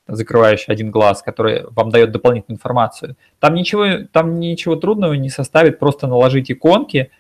закрывающий 0.07 0.73
один 0.73 0.91
глаз, 0.91 1.23
который 1.23 1.65
вам 1.71 1.91
дает 1.91 2.13
дополнительную 2.13 2.57
информацию. 2.57 3.17
Там 3.39 3.55
ничего, 3.55 4.07
там 4.11 4.41
ничего 4.41 4.77
трудного 4.77 5.15
не 5.15 5.31
составит 5.31 5.79
просто 5.79 6.07
наложить 6.07 6.51
иконки 6.51 7.11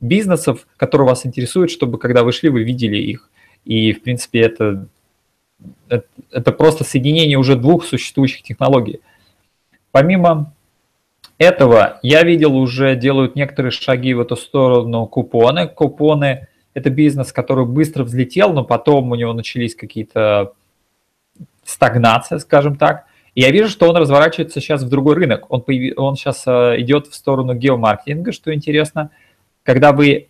бизнесов, 0.00 0.66
которые 0.76 1.08
вас 1.08 1.26
интересуют, 1.26 1.70
чтобы 1.70 1.98
когда 1.98 2.24
вы 2.24 2.32
шли, 2.32 2.48
вы 2.48 2.62
видели 2.62 2.96
их. 2.96 3.30
И, 3.64 3.92
в 3.92 4.02
принципе, 4.02 4.40
это 4.40 4.86
это 6.30 6.52
просто 6.52 6.84
соединение 6.84 7.38
уже 7.38 7.56
двух 7.56 7.84
существующих 7.84 8.42
технологий. 8.42 9.00
Помимо 9.90 10.52
этого, 11.38 11.98
я 12.02 12.22
видел 12.22 12.56
уже 12.56 12.96
делают 12.96 13.36
некоторые 13.36 13.70
шаги 13.70 14.14
в 14.14 14.20
эту 14.20 14.36
сторону 14.36 15.06
купоны. 15.06 15.68
Купоны– 15.68 16.48
это 16.74 16.90
бизнес, 16.90 17.32
который 17.32 17.66
быстро 17.66 18.04
взлетел, 18.04 18.52
но 18.52 18.64
потом 18.64 19.10
у 19.10 19.14
него 19.14 19.32
начались 19.32 19.74
какие-то 19.74 20.52
стагнация, 21.82 22.38
скажем 22.38 22.76
так. 22.76 23.06
И 23.34 23.40
я 23.40 23.50
вижу, 23.50 23.68
что 23.68 23.88
он 23.88 23.96
разворачивается 23.96 24.60
сейчас 24.60 24.82
в 24.82 24.88
другой 24.88 25.16
рынок. 25.16 25.46
Он, 25.48 25.62
появ... 25.62 25.98
он 25.98 26.16
сейчас 26.16 26.44
э, 26.46 26.76
идет 26.78 27.08
в 27.08 27.14
сторону 27.14 27.54
геомаркетинга, 27.54 28.30
что 28.30 28.54
интересно. 28.54 29.10
Когда 29.64 29.92
вы 29.92 30.28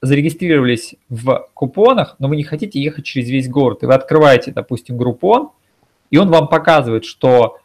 зарегистрировались 0.00 0.94
в 1.08 1.48
купонах, 1.52 2.16
но 2.18 2.28
вы 2.28 2.36
не 2.36 2.42
хотите 2.42 2.80
ехать 2.80 3.04
через 3.04 3.28
весь 3.28 3.48
город, 3.48 3.82
и 3.82 3.86
вы 3.86 3.94
открываете, 3.94 4.52
допустим, 4.52 4.96
группон, 4.96 5.50
и 6.10 6.16
он 6.16 6.30
вам 6.30 6.48
показывает, 6.48 7.04
что 7.04 7.58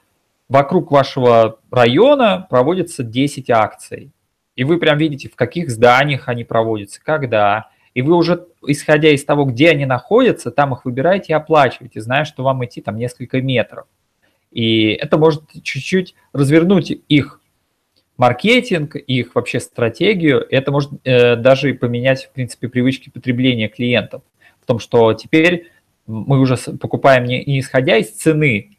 вокруг 0.48 0.92
вашего 0.92 1.60
района 1.72 2.46
проводится 2.50 3.04
10 3.04 3.50
акций. 3.52 4.12
И 4.56 4.64
вы 4.64 4.80
прям 4.80 4.98
видите, 4.98 5.30
в 5.30 5.36
каких 5.36 5.70
зданиях 5.70 6.28
они 6.28 6.44
проводятся, 6.44 7.00
когда. 7.02 7.70
И 8.00 8.02
вы 8.02 8.16
уже, 8.16 8.48
исходя 8.66 9.10
из 9.10 9.26
того, 9.26 9.44
где 9.44 9.72
они 9.72 9.86
находятся, 9.86 10.52
там 10.52 10.74
их 10.74 10.86
выбираете 10.86 11.34
и 11.34 11.36
оплачиваете, 11.36 12.00
зная, 12.00 12.24
что 12.24 12.44
вам 12.44 12.64
идти 12.64 12.80
там 12.80 12.96
несколько 12.96 13.42
метров. 13.42 13.88
И 14.52 14.92
это 14.92 15.18
может 15.18 15.44
чуть-чуть 15.64 16.16
развернуть 16.32 16.94
их 17.10 17.42
маркетинг, 18.16 18.96
их 18.96 19.36
вообще 19.36 19.60
стратегию, 19.60 20.48
это 20.50 20.72
может 20.72 20.92
э, 21.04 21.36
даже 21.36 21.74
поменять, 21.74 22.24
в 22.24 22.32
принципе, 22.32 22.70
привычки 22.70 23.10
потребления 23.10 23.68
клиентов. 23.68 24.22
В 24.62 24.66
том, 24.66 24.80
что 24.80 25.14
теперь 25.14 25.70
мы 26.08 26.40
уже 26.40 26.56
покупаем 26.56 27.26
не, 27.26 27.44
не 27.44 27.60
исходя 27.60 27.98
из 27.98 28.12
цены, 28.12 28.78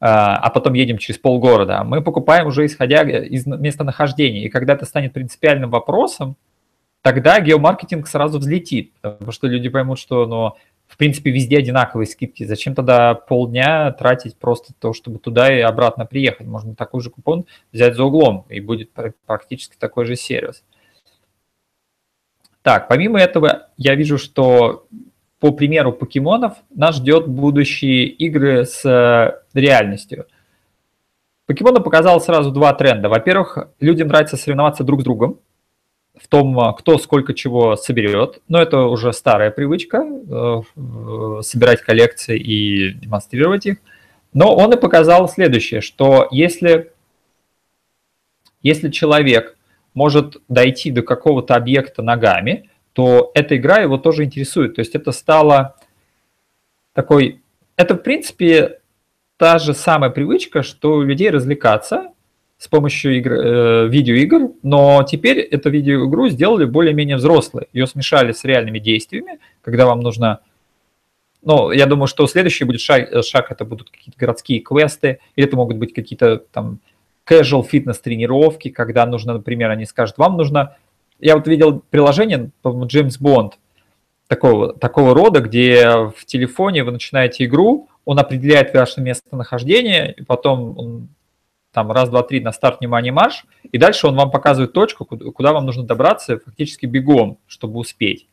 а, 0.00 0.36
а 0.36 0.48
потом 0.48 0.72
едем 0.72 0.96
через 0.96 1.18
полгорода, 1.18 1.80
а 1.80 1.84
мы 1.84 2.00
покупаем 2.02 2.46
уже 2.46 2.64
исходя 2.64 3.02
из 3.02 3.44
местонахождения. 3.44 4.46
И 4.46 4.48
когда 4.48 4.72
это 4.72 4.86
станет 4.86 5.12
принципиальным 5.12 5.68
вопросом, 5.68 6.38
тогда 7.06 7.38
геомаркетинг 7.38 8.08
сразу 8.08 8.40
взлетит, 8.40 8.92
потому 9.00 9.30
что 9.30 9.46
люди 9.46 9.68
поймут, 9.68 9.96
что 9.96 10.26
ну, 10.26 10.54
в 10.88 10.96
принципе, 10.96 11.30
везде 11.30 11.58
одинаковые 11.58 12.08
скидки. 12.08 12.42
Зачем 12.42 12.74
тогда 12.74 13.14
полдня 13.14 13.92
тратить 13.92 14.36
просто 14.36 14.72
то, 14.76 14.92
чтобы 14.92 15.20
туда 15.20 15.56
и 15.56 15.60
обратно 15.60 16.04
приехать? 16.04 16.48
Можно 16.48 16.74
такой 16.74 17.02
же 17.02 17.10
купон 17.10 17.46
взять 17.72 17.94
за 17.94 18.02
углом, 18.02 18.44
и 18.48 18.58
будет 18.58 18.90
практически 19.24 19.76
такой 19.78 20.04
же 20.04 20.16
сервис. 20.16 20.64
Так, 22.62 22.88
помимо 22.88 23.20
этого, 23.20 23.68
я 23.76 23.94
вижу, 23.94 24.18
что 24.18 24.88
по 25.38 25.52
примеру 25.52 25.92
покемонов 25.92 26.54
нас 26.74 26.96
ждет 26.96 27.28
будущие 27.28 28.06
игры 28.06 28.64
с 28.64 28.84
э, 28.84 29.42
реальностью. 29.54 30.26
Покемона 31.46 31.80
показал 31.80 32.20
сразу 32.20 32.50
два 32.50 32.74
тренда. 32.74 33.08
Во-первых, 33.08 33.68
людям 33.78 34.08
нравится 34.08 34.36
соревноваться 34.36 34.82
друг 34.82 35.02
с 35.02 35.04
другом, 35.04 35.38
в 36.16 36.28
том, 36.28 36.58
а, 36.58 36.72
кто 36.72 36.98
сколько 36.98 37.34
чего 37.34 37.76
соберет. 37.76 38.40
Но 38.48 38.60
это 38.60 38.82
уже 38.82 39.12
старая 39.12 39.50
привычка, 39.50 39.98
э, 39.98 41.40
собирать 41.42 41.82
коллекции 41.82 42.38
и 42.38 42.92
демонстрировать 42.92 43.66
их. 43.66 43.78
Но 44.32 44.54
он 44.54 44.72
и 44.72 44.76
показал 44.76 45.28
следующее, 45.28 45.80
что 45.80 46.28
если, 46.30 46.92
если 48.62 48.90
человек 48.90 49.56
может 49.94 50.36
дойти 50.48 50.90
до 50.90 51.02
какого-то 51.02 51.54
объекта 51.54 52.02
ногами, 52.02 52.70
то 52.92 53.30
эта 53.34 53.56
игра 53.56 53.78
его 53.78 53.98
тоже 53.98 54.24
интересует. 54.24 54.74
То 54.74 54.80
есть 54.80 54.94
это 54.94 55.12
стало 55.12 55.76
такой... 56.92 57.42
Это, 57.76 57.94
в 57.94 57.98
принципе, 57.98 58.80
та 59.36 59.58
же 59.58 59.74
самая 59.74 60.10
привычка, 60.10 60.62
что 60.62 60.94
у 60.94 61.02
людей 61.02 61.30
развлекаться, 61.30 62.12
с 62.58 62.68
помощью 62.68 63.16
игр, 63.18 63.32
э, 63.32 63.88
видеоигр, 63.88 64.52
но 64.62 65.04
теперь 65.08 65.38
эту 65.40 65.70
видеоигру 65.70 66.28
сделали 66.28 66.64
более-менее 66.64 67.16
взрослой. 67.16 67.68
Ее 67.72 67.86
смешали 67.86 68.32
с 68.32 68.44
реальными 68.44 68.78
действиями, 68.78 69.38
когда 69.62 69.86
вам 69.86 70.00
нужно... 70.00 70.40
Ну, 71.42 71.70
я 71.70 71.86
думаю, 71.86 72.06
что 72.06 72.26
следующий 72.26 72.64
будет 72.64 72.80
шаг, 72.80 73.12
э, 73.12 73.22
шаг 73.22 73.50
это 73.50 73.64
будут 73.64 73.90
какие-то 73.90 74.18
городские 74.18 74.60
квесты, 74.60 75.18
или 75.36 75.46
это 75.46 75.56
могут 75.56 75.76
быть 75.76 75.92
какие-то 75.92 76.38
там 76.38 76.78
casual 77.28 77.62
фитнес 77.62 77.98
тренировки, 77.98 78.70
когда 78.70 79.04
нужно, 79.04 79.34
например, 79.34 79.70
они 79.70 79.84
скажут, 79.84 80.16
вам 80.16 80.36
нужно... 80.36 80.76
Я 81.20 81.36
вот 81.36 81.46
видел 81.46 81.82
приложение, 81.90 82.50
по-моему, 82.62 82.86
Джеймс 82.86 83.18
Бонд, 83.18 83.58
такого, 84.28 84.72
такого 84.72 85.14
рода, 85.14 85.40
где 85.40 85.88
в 86.16 86.24
телефоне 86.24 86.84
вы 86.84 86.92
начинаете 86.92 87.44
игру, 87.44 87.88
он 88.04 88.18
определяет 88.18 88.72
ваше 88.72 89.00
местонахождение, 89.00 90.12
и 90.12 90.22
потом 90.22 90.78
он 90.78 91.08
там 91.76 91.92
раз, 91.92 92.08
два, 92.08 92.22
три 92.22 92.40
на 92.40 92.52
старт, 92.52 92.80
внимание, 92.80 93.12
марш, 93.12 93.44
и 93.70 93.76
дальше 93.76 94.06
он 94.06 94.16
вам 94.16 94.30
показывает 94.30 94.72
точку, 94.72 95.04
куда 95.04 95.52
вам 95.52 95.66
нужно 95.66 95.82
добраться 95.82 96.38
фактически 96.38 96.86
бегом, 96.86 97.36
чтобы 97.46 97.78
успеть. 97.78 98.26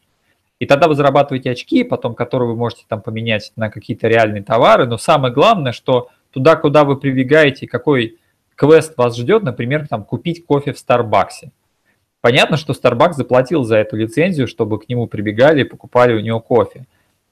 И 0.60 0.66
тогда 0.66 0.88
вы 0.88 0.96
зарабатываете 0.96 1.52
очки, 1.52 1.84
потом 1.84 2.16
которые 2.16 2.48
вы 2.48 2.56
можете 2.56 2.86
там 2.88 3.02
поменять 3.02 3.52
на 3.58 3.70
какие-то 3.70 4.08
реальные 4.08 4.44
товары, 4.44 4.86
но 4.88 4.98
самое 4.98 5.34
главное, 5.34 5.74
что 5.74 6.08
туда, 6.32 6.56
куда 6.56 6.86
вы 6.86 6.96
прибегаете, 6.96 7.68
какой 7.68 8.18
квест 8.56 8.96
вас 8.96 9.18
ждет, 9.18 9.44
например, 9.44 9.90
там 9.90 10.06
купить 10.06 10.46
кофе 10.46 10.72
в 10.72 10.80
Старбаксе. 10.80 11.52
Понятно, 12.22 12.56
что 12.56 12.72
Starbucks 12.72 13.16
заплатил 13.16 13.66
за 13.66 13.76
эту 13.76 13.98
лицензию, 13.98 14.48
чтобы 14.48 14.80
к 14.80 14.88
нему 14.88 15.08
прибегали 15.08 15.64
и 15.64 15.66
покупали 15.66 16.14
у 16.14 16.22
него 16.22 16.40
кофе. 16.40 16.86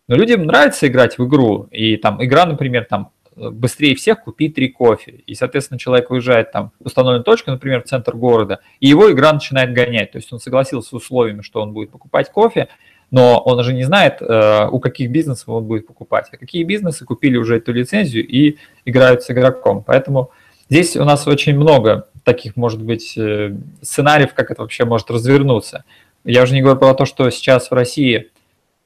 Но 0.09 0.17
людям 0.17 0.43
нравится 0.43 0.87
играть 0.87 1.17
в 1.17 1.25
игру, 1.25 1.69
и 1.71 1.95
там 1.95 2.21
игра, 2.21 2.45
например, 2.45 2.83
там 2.83 3.11
быстрее 3.35 3.95
всех 3.95 4.23
купить 4.23 4.55
три 4.55 4.69
кофе. 4.69 5.21
И, 5.25 5.35
соответственно, 5.35 5.79
человек 5.79 6.09
выезжает 6.09 6.51
там 6.51 6.71
в 6.79 6.87
установленную 6.87 7.23
точку, 7.23 7.51
например, 7.51 7.81
в 7.83 7.85
центр 7.85 8.15
города, 8.15 8.59
и 8.79 8.87
его 8.87 9.11
игра 9.11 9.31
начинает 9.33 9.73
гонять. 9.73 10.11
То 10.11 10.17
есть 10.17 10.31
он 10.33 10.39
согласился 10.39 10.89
с 10.89 10.93
условиями, 10.93 11.41
что 11.41 11.61
он 11.61 11.73
будет 11.73 11.91
покупать 11.91 12.31
кофе, 12.31 12.67
но 13.09 13.39
он 13.39 13.59
уже 13.59 13.73
не 13.73 13.83
знает, 13.83 14.21
э, 14.21 14.67
у 14.71 14.79
каких 14.79 15.11
бизнесов 15.11 15.49
он 15.49 15.65
будет 15.65 15.85
покупать, 15.85 16.27
а 16.31 16.37
какие 16.37 16.63
бизнесы 16.63 17.05
купили 17.05 17.37
уже 17.37 17.57
эту 17.57 17.73
лицензию 17.73 18.25
и 18.25 18.57
играют 18.85 19.23
с 19.23 19.31
игроком. 19.31 19.83
Поэтому 19.85 20.31
здесь 20.69 20.95
у 20.95 21.03
нас 21.03 21.27
очень 21.27 21.55
много 21.55 22.07
таких, 22.23 22.55
может 22.55 22.81
быть, 22.81 23.17
э, 23.17 23.53
сценариев, 23.81 24.33
как 24.33 24.51
это 24.51 24.61
вообще 24.61 24.85
может 24.85 25.11
развернуться. 25.11 25.83
Я 26.23 26.43
уже 26.43 26.53
не 26.53 26.61
говорю 26.61 26.79
про 26.79 26.93
то, 26.93 27.05
что 27.05 27.29
сейчас 27.31 27.69
в 27.69 27.73
России, 27.73 28.29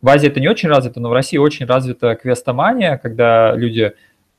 в 0.01 0.09
Азии 0.09 0.27
это 0.27 0.39
не 0.39 0.47
очень 0.47 0.69
развито, 0.69 0.99
но 0.99 1.09
в 1.09 1.13
России 1.13 1.37
очень 1.37 1.65
развита 1.65 2.15
квестомания, 2.15 2.97
когда 2.97 3.55
люди 3.55 3.93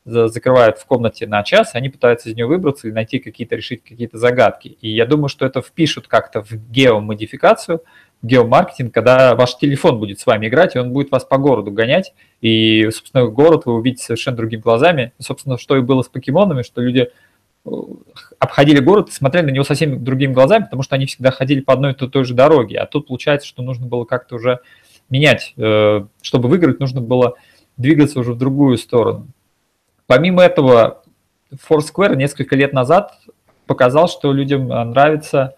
закрывают 0.06 0.78
в 0.78 0.86
комнате 0.86 1.26
на 1.26 1.42
час, 1.42 1.74
они 1.74 1.88
пытаются 1.88 2.30
из 2.30 2.36
нее 2.36 2.46
выбраться 2.46 2.86
и 2.86 2.92
найти 2.92 3.18
какие-то, 3.18 3.56
решить 3.56 3.82
какие-то 3.82 4.18
загадки. 4.18 4.68
И 4.80 4.88
я 4.88 5.04
думаю, 5.04 5.28
что 5.28 5.44
это 5.44 5.60
впишут 5.60 6.06
как-то 6.06 6.42
в 6.42 6.52
геомодификацию, 6.52 7.82
геомаркетинг, 8.22 8.94
когда 8.94 9.34
ваш 9.34 9.56
телефон 9.56 9.98
будет 9.98 10.20
с 10.20 10.26
вами 10.26 10.46
играть, 10.46 10.76
и 10.76 10.78
он 10.78 10.92
будет 10.92 11.10
вас 11.10 11.24
по 11.24 11.38
городу 11.38 11.72
гонять, 11.72 12.14
и, 12.40 12.88
собственно, 12.92 13.26
город 13.26 13.62
вы 13.66 13.74
увидите 13.74 14.04
совершенно 14.04 14.36
другими 14.36 14.60
глазами. 14.60 15.12
Собственно, 15.18 15.58
что 15.58 15.76
и 15.76 15.80
было 15.80 16.02
с 16.02 16.08
покемонами, 16.08 16.62
что 16.62 16.80
люди 16.80 17.10
э, 17.64 17.70
обходили 18.38 18.78
город 18.78 19.12
смотрели 19.12 19.46
на 19.46 19.50
него 19.50 19.64
совсем 19.64 20.04
другими 20.04 20.32
глазами, 20.32 20.64
потому 20.64 20.82
что 20.82 20.94
они 20.94 21.06
всегда 21.06 21.32
ходили 21.32 21.60
по 21.60 21.72
одной 21.72 21.92
и 21.92 21.94
той 21.94 22.24
же 22.24 22.32
дороге. 22.32 22.78
А 22.78 22.86
тут 22.86 23.08
получается, 23.08 23.48
что 23.48 23.62
нужно 23.62 23.86
было 23.86 24.04
как-то 24.04 24.36
уже 24.36 24.60
менять. 25.10 25.52
Э, 25.56 26.06
чтобы 26.22 26.48
выиграть, 26.48 26.78
нужно 26.78 27.00
было 27.00 27.34
двигаться 27.76 28.20
уже 28.20 28.32
в 28.32 28.38
другую 28.38 28.78
сторону. 28.78 29.26
Помимо 30.06 30.42
этого, 30.42 31.02
Foursquare 31.52 32.16
несколько 32.16 32.56
лет 32.56 32.72
назад 32.72 33.18
показал, 33.66 34.08
что 34.08 34.32
людям 34.32 34.68
нравится 34.68 35.56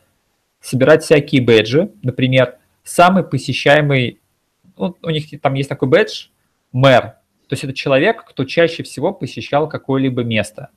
собирать 0.61 1.05
всякие 1.05 1.43
бэджи. 1.43 1.91
Например, 2.03 2.57
самый 2.83 3.23
посещаемый, 3.25 4.21
ну, 4.77 4.97
у 5.03 5.11
них 5.11 5.41
там 5.41 5.55
есть 5.55 5.69
такой 5.69 5.89
бэдж, 5.89 6.29
мэр. 6.73 7.03
То 7.49 7.55
есть 7.55 7.65
это 7.65 7.73
человек, 7.73 8.25
кто 8.25 8.45
чаще 8.45 8.83
всего 8.83 9.13
посещал 9.13 9.69
какое-либо 9.69 10.23
место. 10.23 10.69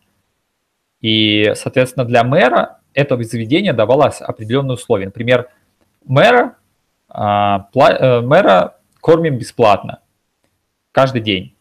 И, 1.02 1.52
соответственно, 1.56 2.06
для 2.06 2.24
мэра 2.24 2.80
это 2.94 3.22
заведение 3.24 3.74
давалось 3.74 4.22
определенные 4.22 4.76
условия. 4.76 5.06
Например, 5.06 5.50
мэра, 6.06 6.58
а, 7.10 7.70
э, 7.76 8.22
мэра 8.22 8.78
кормим 9.02 9.38
бесплатно 9.38 10.00
каждый 10.92 11.22
день. 11.22 11.56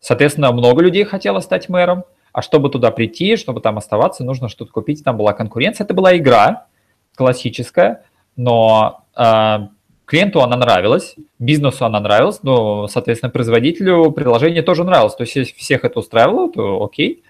Соответственно, 0.00 0.50
много 0.52 0.82
людей 0.82 1.04
хотело 1.04 1.40
стать 1.40 1.68
мэром, 1.68 2.04
а 2.32 2.42
чтобы 2.42 2.70
туда 2.70 2.90
прийти, 2.90 3.36
чтобы 3.36 3.60
там 3.60 3.78
оставаться, 3.78 4.24
нужно 4.24 4.48
что-то 4.48 4.72
купить. 4.72 5.04
Там 5.04 5.16
была 5.16 5.32
конкуренция. 5.32 5.84
Это 5.84 5.94
была 5.94 6.16
игра, 6.16 6.66
классическая, 7.14 8.04
но 8.36 9.04
э, 9.16 9.58
клиенту 10.06 10.40
она 10.40 10.56
нравилась, 10.56 11.16
бизнесу 11.38 11.84
она 11.84 12.00
нравилась, 12.00 12.42
но, 12.42 12.88
соответственно, 12.88 13.30
производителю 13.30 14.10
приложение 14.12 14.62
тоже 14.62 14.84
нравилось. 14.84 15.14
То 15.14 15.22
есть, 15.22 15.36
если 15.36 15.54
всех 15.54 15.84
это 15.84 15.98
устраивало, 15.98 16.50
то 16.50 16.82
окей. 16.82 17.22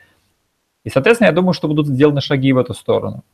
И, 0.85 0.91
соответственно, 0.91 1.29
я 1.29 1.33
думаю, 1.33 1.53
что 1.53 1.69
будут 1.69 1.89
сделаны 1.89 2.21
шаги 2.21 2.53
в 2.53 2.59
эту 2.59 2.75
сторону. 2.75 3.25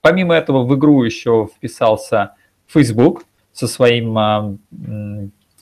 Помимо 0.00 0.34
этого, 0.34 0.64
в 0.64 0.74
игру 0.74 1.02
еще 1.02 1.48
вписался 1.54 2.34
Facebook 2.66 3.24
со 3.52 3.66
своим, 3.66 4.16
а, 4.16 4.54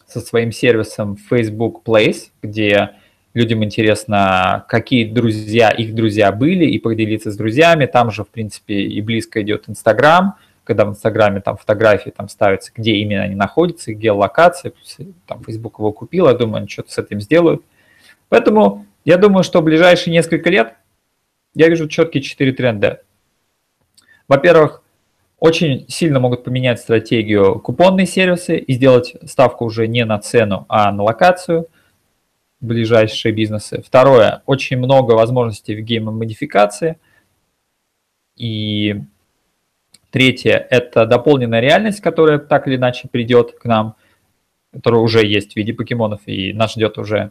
со 0.06 0.20
своим 0.20 0.52
сервисом 0.52 1.16
Facebook 1.16 1.82
Place, 1.84 2.30
где 2.42 2.90
людям 3.34 3.62
интересно, 3.62 4.64
какие 4.68 5.04
друзья, 5.04 5.70
их 5.70 5.94
друзья 5.94 6.32
были, 6.32 6.64
и 6.64 6.78
поделиться 6.78 7.30
с 7.30 7.36
друзьями. 7.36 7.86
Там 7.86 8.10
же, 8.10 8.24
в 8.24 8.28
принципе, 8.28 8.74
и 8.74 9.00
близко 9.02 9.42
идет 9.42 9.68
Инстаграм, 9.68 10.36
когда 10.64 10.84
в 10.84 10.90
Инстаграме 10.90 11.40
там 11.40 11.56
фотографии 11.56 12.10
там 12.10 12.28
ставятся, 12.28 12.72
где 12.74 12.92
именно 12.92 13.24
они 13.24 13.34
находятся, 13.34 13.92
где 13.92 14.10
локация. 14.10 14.72
Там 15.26 15.44
Facebook 15.44 15.78
его 15.78 15.92
купил, 15.92 16.28
я 16.28 16.34
думаю, 16.34 16.58
они 16.58 16.68
что-то 16.68 16.92
с 16.92 16.98
этим 16.98 17.20
сделают. 17.20 17.62
Поэтому 18.28 18.86
я 19.04 19.18
думаю, 19.18 19.44
что 19.44 19.60
в 19.60 19.64
ближайшие 19.64 20.12
несколько 20.12 20.50
лет 20.50 20.74
я 21.54 21.68
вижу 21.68 21.88
четкие 21.88 22.22
четыре 22.22 22.52
тренда. 22.52 23.02
Во-первых, 24.28 24.82
очень 25.46 25.86
сильно 25.88 26.20
могут 26.20 26.44
поменять 26.44 26.80
стратегию 26.80 27.58
купонные 27.60 28.06
сервисы 28.06 28.58
и 28.58 28.72
сделать 28.74 29.16
ставку 29.24 29.64
уже 29.64 29.86
не 29.86 30.04
на 30.04 30.18
цену, 30.18 30.66
а 30.68 30.92
на 30.92 31.02
локацию– 31.02 31.68
ближайшие 32.60 33.32
бизнесы. 33.32 33.82
Второе, 33.82 34.42
очень 34.46 34.78
много 34.78 35.12
возможностей 35.12 35.74
в 35.74 35.80
геймомодификации. 35.80 36.98
И 38.36 39.02
третье, 40.10 40.66
это 40.70 41.06
дополненная 41.06 41.60
реальность, 41.60 42.00
которая 42.00 42.38
так 42.38 42.66
или 42.68 42.76
иначе 42.76 43.08
придет 43.08 43.52
к 43.52 43.64
нам, 43.64 43.96
которая 44.72 45.00
уже 45.00 45.26
есть 45.26 45.52
в 45.52 45.56
виде 45.56 45.72
покемонов, 45.72 46.20
и 46.26 46.52
нас 46.52 46.72
ждет 46.74 46.98
уже 46.98 47.30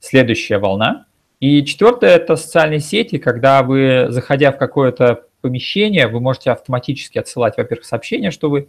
следующая 0.00 0.58
волна. 0.58 1.06
И 1.40 1.64
четвертое, 1.64 2.16
это 2.16 2.34
социальные 2.34 2.80
сети, 2.80 3.18
когда 3.18 3.62
вы, 3.62 4.06
заходя 4.08 4.50
в 4.50 4.58
какое-то 4.58 5.27
помещение, 5.40 6.08
вы 6.08 6.20
можете 6.20 6.50
автоматически 6.50 7.18
отсылать, 7.18 7.56
во-первых, 7.56 7.86
сообщение, 7.86 8.30
что 8.30 8.50
вы 8.50 8.68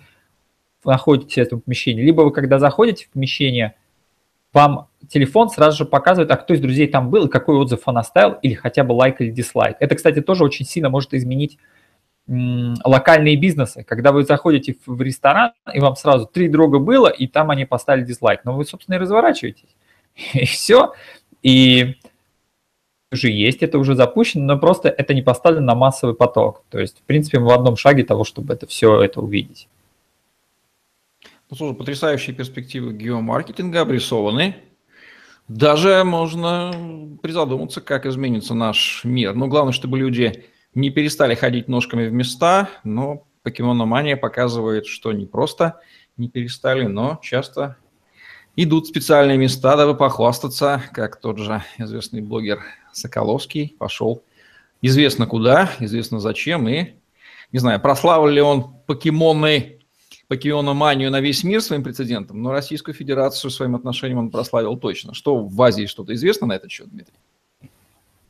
находитесь 0.83 1.35
в 1.35 1.37
этом 1.37 1.61
помещении, 1.61 2.03
либо 2.03 2.21
вы, 2.21 2.31
когда 2.31 2.59
заходите 2.59 3.05
в 3.05 3.09
помещение, 3.09 3.75
вам 4.53 4.87
телефон 5.07 5.49
сразу 5.49 5.77
же 5.77 5.85
показывает, 5.85 6.31
а 6.31 6.37
кто 6.37 6.53
из 6.53 6.61
друзей 6.61 6.87
там 6.87 7.09
был, 7.09 7.27
и 7.27 7.29
какой 7.29 7.55
отзыв 7.55 7.81
он 7.85 7.97
оставил, 7.97 8.33
или 8.41 8.53
хотя 8.53 8.83
бы 8.83 8.93
лайк 8.93 9.21
или 9.21 9.29
дизлайк. 9.29 9.77
Это, 9.79 9.95
кстати, 9.95 10.21
тоже 10.21 10.43
очень 10.43 10.65
сильно 10.65 10.89
может 10.89 11.13
изменить 11.13 11.57
локальные 12.27 13.35
бизнесы. 13.37 13.83
Когда 13.83 14.11
вы 14.11 14.23
заходите 14.23 14.75
в 14.85 15.01
ресторан, 15.01 15.51
и 15.73 15.79
вам 15.79 15.95
сразу 15.95 16.27
три 16.27 16.47
друга 16.47 16.77
было, 16.77 17.07
и 17.07 17.27
там 17.27 17.49
они 17.49 17.65
поставили 17.65 18.05
дизлайк. 18.05 18.41
Но 18.45 18.53
вы, 18.53 18.65
собственно, 18.65 18.95
и 18.95 18.99
разворачиваетесь. 18.99 19.75
И 20.33 20.45
все. 20.45 20.93
И 21.41 21.95
уже 23.11 23.29
есть, 23.29 23.63
это 23.63 23.79
уже 23.79 23.95
запущено, 23.95 24.45
но 24.45 24.59
просто 24.59 24.89
это 24.89 25.13
не 25.13 25.21
поставлено 25.21 25.65
на 25.65 25.75
массовый 25.75 26.15
поток. 26.15 26.63
То 26.69 26.79
есть, 26.79 26.99
в 26.99 27.01
принципе, 27.03 27.39
мы 27.39 27.47
в 27.47 27.51
одном 27.51 27.75
шаге 27.75 28.03
того, 28.03 28.23
чтобы 28.23 28.53
это 28.53 28.67
все 28.67 29.01
это 29.01 29.21
увидеть. 29.21 29.67
Ну, 31.49 31.57
слушай, 31.57 31.75
потрясающие 31.75 32.35
перспективы 32.35 32.93
геомаркетинга 32.93 33.81
обрисованы. 33.81 34.55
Даже 35.47 36.03
можно 36.03 37.17
призадуматься, 37.23 37.81
как 37.81 38.05
изменится 38.05 38.53
наш 38.53 39.01
мир. 39.03 39.33
Но 39.33 39.47
главное, 39.47 39.73
чтобы 39.73 39.97
люди 39.97 40.45
не 40.75 40.91
перестали 40.91 41.33
ходить 41.33 41.67
ножками 41.67 42.07
в 42.07 42.13
места, 42.13 42.69
но 42.83 43.25
покемономания 43.41 44.15
показывает, 44.15 44.85
что 44.85 45.11
не 45.11 45.25
просто 45.25 45.79
не 46.17 46.29
перестали, 46.29 46.85
но 46.85 47.19
часто 47.23 47.77
идут 48.63 48.87
специальные 48.87 49.37
места, 49.37 49.77
дабы 49.77 49.95
похвастаться, 49.95 50.83
как 50.91 51.15
тот 51.15 51.37
же 51.37 51.63
известный 51.77 52.21
блогер 52.21 52.61
Соколовский 52.91 53.75
пошел 53.79 54.23
известно 54.81 55.27
куда, 55.27 55.71
известно 55.79 56.19
зачем, 56.19 56.67
и, 56.67 56.93
не 57.51 57.59
знаю, 57.59 57.79
прославил 57.79 58.27
ли 58.27 58.41
он 58.41 58.73
покемоны 58.85 59.77
покемономанию 60.27 61.09
на 61.09 61.21
весь 61.21 61.43
мир 61.43 61.59
своим 61.59 61.83
прецедентом, 61.83 62.43
но 62.43 62.51
Российскую 62.51 62.93
Федерацию 62.93 63.49
своим 63.49 63.75
отношением 63.75 64.19
он 64.19 64.29
прославил 64.29 64.77
точно. 64.77 65.15
Что 65.15 65.37
в 65.37 65.59
Азии 65.59 65.87
что-то 65.87 66.13
известно 66.13 66.45
на 66.45 66.53
этот 66.53 66.69
счет, 66.69 66.87
Дмитрий? 66.89 67.15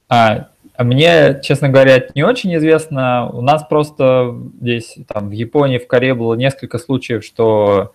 А, 0.08 0.50
а 0.76 0.84
мне, 0.86 1.42
честно 1.44 1.68
говоря, 1.68 2.08
не 2.15 2.24
очень 2.24 2.56
известно. 2.56 3.30
У 3.30 3.42
нас 3.42 3.65
просто 3.68 4.34
здесь, 4.62 4.98
там, 5.08 5.28
в 5.28 5.34
Японии, 5.34 5.78
в 5.78 5.88
Корее 5.88 6.13
было 6.13 6.36
несколько 6.36 6.78
случаев, 6.78 7.26
что 7.26 7.94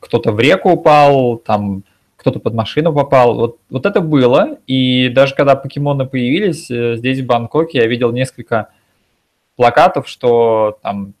кто-то 0.00 0.32
в 0.32 0.40
реку 0.40 0.70
упал, 0.70 1.36
там, 1.38 1.84
кто-то 2.16 2.38
под 2.38 2.54
машину 2.54 2.92
попал. 2.92 3.34
Вот, 3.34 3.58
вот 3.68 3.84
это 3.84 4.00
было. 4.00 4.58
И 4.66 5.08
даже 5.08 5.34
когда 5.34 5.56
покемоны 5.56 6.06
появились, 6.06 6.70
э, 6.70 6.96
здесь, 6.96 7.20
в 7.20 7.26
Бангкоке, 7.26 7.78
я 7.78 7.86
видел 7.86 8.12
несколько 8.12 8.68
плакатов, 9.56 10.08
что 10.08 10.78
там, 10.82 11.14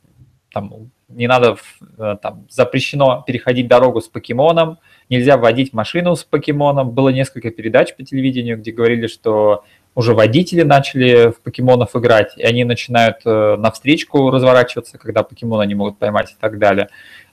там 0.52 0.90
не 1.08 1.26
надо, 1.26 1.56
э, 1.98 2.16
там, 2.22 2.46
запрещено 2.48 3.24
переходить 3.26 3.68
дорогу 3.68 4.00
с 4.00 4.08
покемоном, 4.08 4.78
нельзя 5.10 5.36
водить 5.36 5.72
машину 5.72 6.16
с 6.16 6.24
покемоном. 6.24 6.90
Было 6.90 7.08
несколько 7.08 7.50
передач 7.50 7.94
по 7.96 8.04
телевидению, 8.04 8.58
где 8.58 8.70
говорили, 8.70 9.08
что 9.08 9.64
уже 9.94 10.14
водители 10.14 10.62
начали 10.62 11.32
в 11.32 11.40
покемонов 11.40 11.94
играть, 11.96 12.32
и 12.36 12.44
они 12.44 12.64
начинают 12.64 13.18
э, 13.24 13.56
навстречку 13.56 14.30
разворачиваться, 14.30 14.98
когда 14.98 15.22
покемона 15.22 15.62
не 15.62 15.74
могут 15.74 15.98
поймать 15.98 16.30
и 16.30 16.36
так 16.40 16.58
далее. 16.58 16.88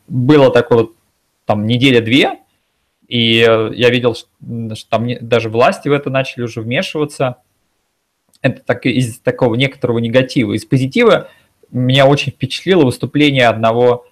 Было 0.08 0.52
такое 0.52 0.80
вот 0.80 0.94
там 1.50 1.66
неделя-две, 1.66 2.38
и 3.08 3.44
э, 3.44 3.72
я 3.74 3.90
видел, 3.90 4.14
что 4.14 4.30
там 4.88 5.08
даже 5.20 5.50
власти 5.50 5.90
в 5.90 5.92
это 5.92 6.12
начали 6.12 6.44
уже 6.44 6.62
вмешиваться. 6.62 7.38
Это 8.44 8.62
так, 8.64 8.86
из 8.86 9.18
такого 9.18 9.56
некоторого 9.56 9.98
негатива. 9.98 10.54
Из 10.54 10.64
позитива 10.64 11.28
меня 11.72 12.06
очень 12.06 12.32
впечатлило 12.32 12.86
выступление 12.86 13.48
одного 13.48 14.06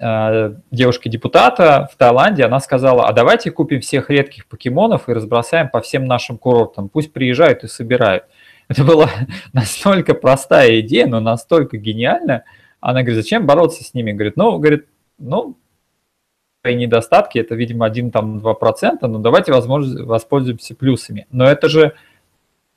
э, 0.00 0.54
девушки-депутата 0.70 1.90
в 1.92 1.98
Таиланде, 1.98 2.44
она 2.44 2.60
сказала, 2.60 3.06
а 3.06 3.12
давайте 3.12 3.50
купим 3.50 3.82
всех 3.82 4.08
редких 4.08 4.46
покемонов 4.46 5.10
и 5.10 5.12
разбросаем 5.12 5.68
по 5.68 5.82
всем 5.82 6.06
нашим 6.06 6.38
курортам, 6.38 6.88
пусть 6.88 7.12
приезжают 7.12 7.62
и 7.62 7.68
собирают. 7.68 8.24
Это 8.68 8.84
была 8.84 9.10
настолько 9.52 10.14
простая 10.14 10.80
идея, 10.80 11.08
но 11.08 11.20
настолько 11.20 11.76
гениальная. 11.76 12.44
Она 12.80 13.02
говорит, 13.02 13.22
зачем 13.22 13.44
бороться 13.44 13.84
с 13.84 13.92
ними? 13.92 14.12
Говорит, 14.12 14.38
ну, 14.38 14.58
говорит, 14.58 14.86
ну, 15.18 15.58
и 16.70 16.74
недостатки, 16.74 17.38
это, 17.38 17.54
видимо, 17.54 17.88
1-2%, 17.88 19.06
но 19.06 19.18
давайте 19.18 19.52
возможно, 19.52 20.04
воспользуемся 20.04 20.74
плюсами. 20.74 21.26
Но 21.30 21.44
это 21.44 21.68
же, 21.68 21.94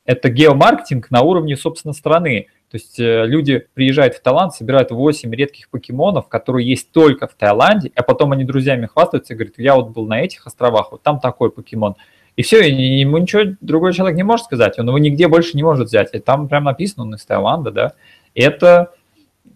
это 0.05 0.29
геомаркетинг 0.29 1.11
на 1.11 1.21
уровне, 1.21 1.55
собственно, 1.55 1.93
страны. 1.93 2.47
То 2.71 2.77
есть 2.77 2.99
э, 2.99 3.25
люди 3.25 3.65
приезжают 3.73 4.15
в 4.15 4.21
Таиланд, 4.21 4.53
собирают 4.53 4.91
8 4.91 5.33
редких 5.33 5.69
покемонов, 5.69 6.27
которые 6.27 6.69
есть 6.69 6.91
только 6.91 7.27
в 7.27 7.33
Таиланде, 7.33 7.91
а 7.95 8.03
потом 8.03 8.31
они 8.31 8.43
друзьями 8.43 8.85
хвастаются 8.85 9.33
и 9.33 9.35
говорят, 9.35 9.55
я 9.57 9.75
вот 9.75 9.89
был 9.89 10.05
на 10.05 10.21
этих 10.21 10.45
островах, 10.45 10.91
вот 10.91 11.01
там 11.01 11.19
такой 11.19 11.51
покемон. 11.51 11.95
И 12.35 12.41
все, 12.41 12.61
и 12.61 12.99
ему 12.99 13.17
ничего 13.17 13.55
другой 13.59 13.93
человек 13.93 14.15
не 14.15 14.23
может 14.23 14.45
сказать, 14.45 14.77
он 14.77 14.87
его 14.87 14.97
нигде 14.99 15.27
больше 15.27 15.57
не 15.57 15.63
может 15.63 15.87
взять. 15.87 16.13
И 16.13 16.19
там 16.19 16.47
прям 16.47 16.65
написано, 16.65 17.03
он 17.03 17.15
из 17.15 17.25
Таиланда, 17.25 17.71
да. 17.71 17.93
И 18.35 18.41
это, 18.41 18.93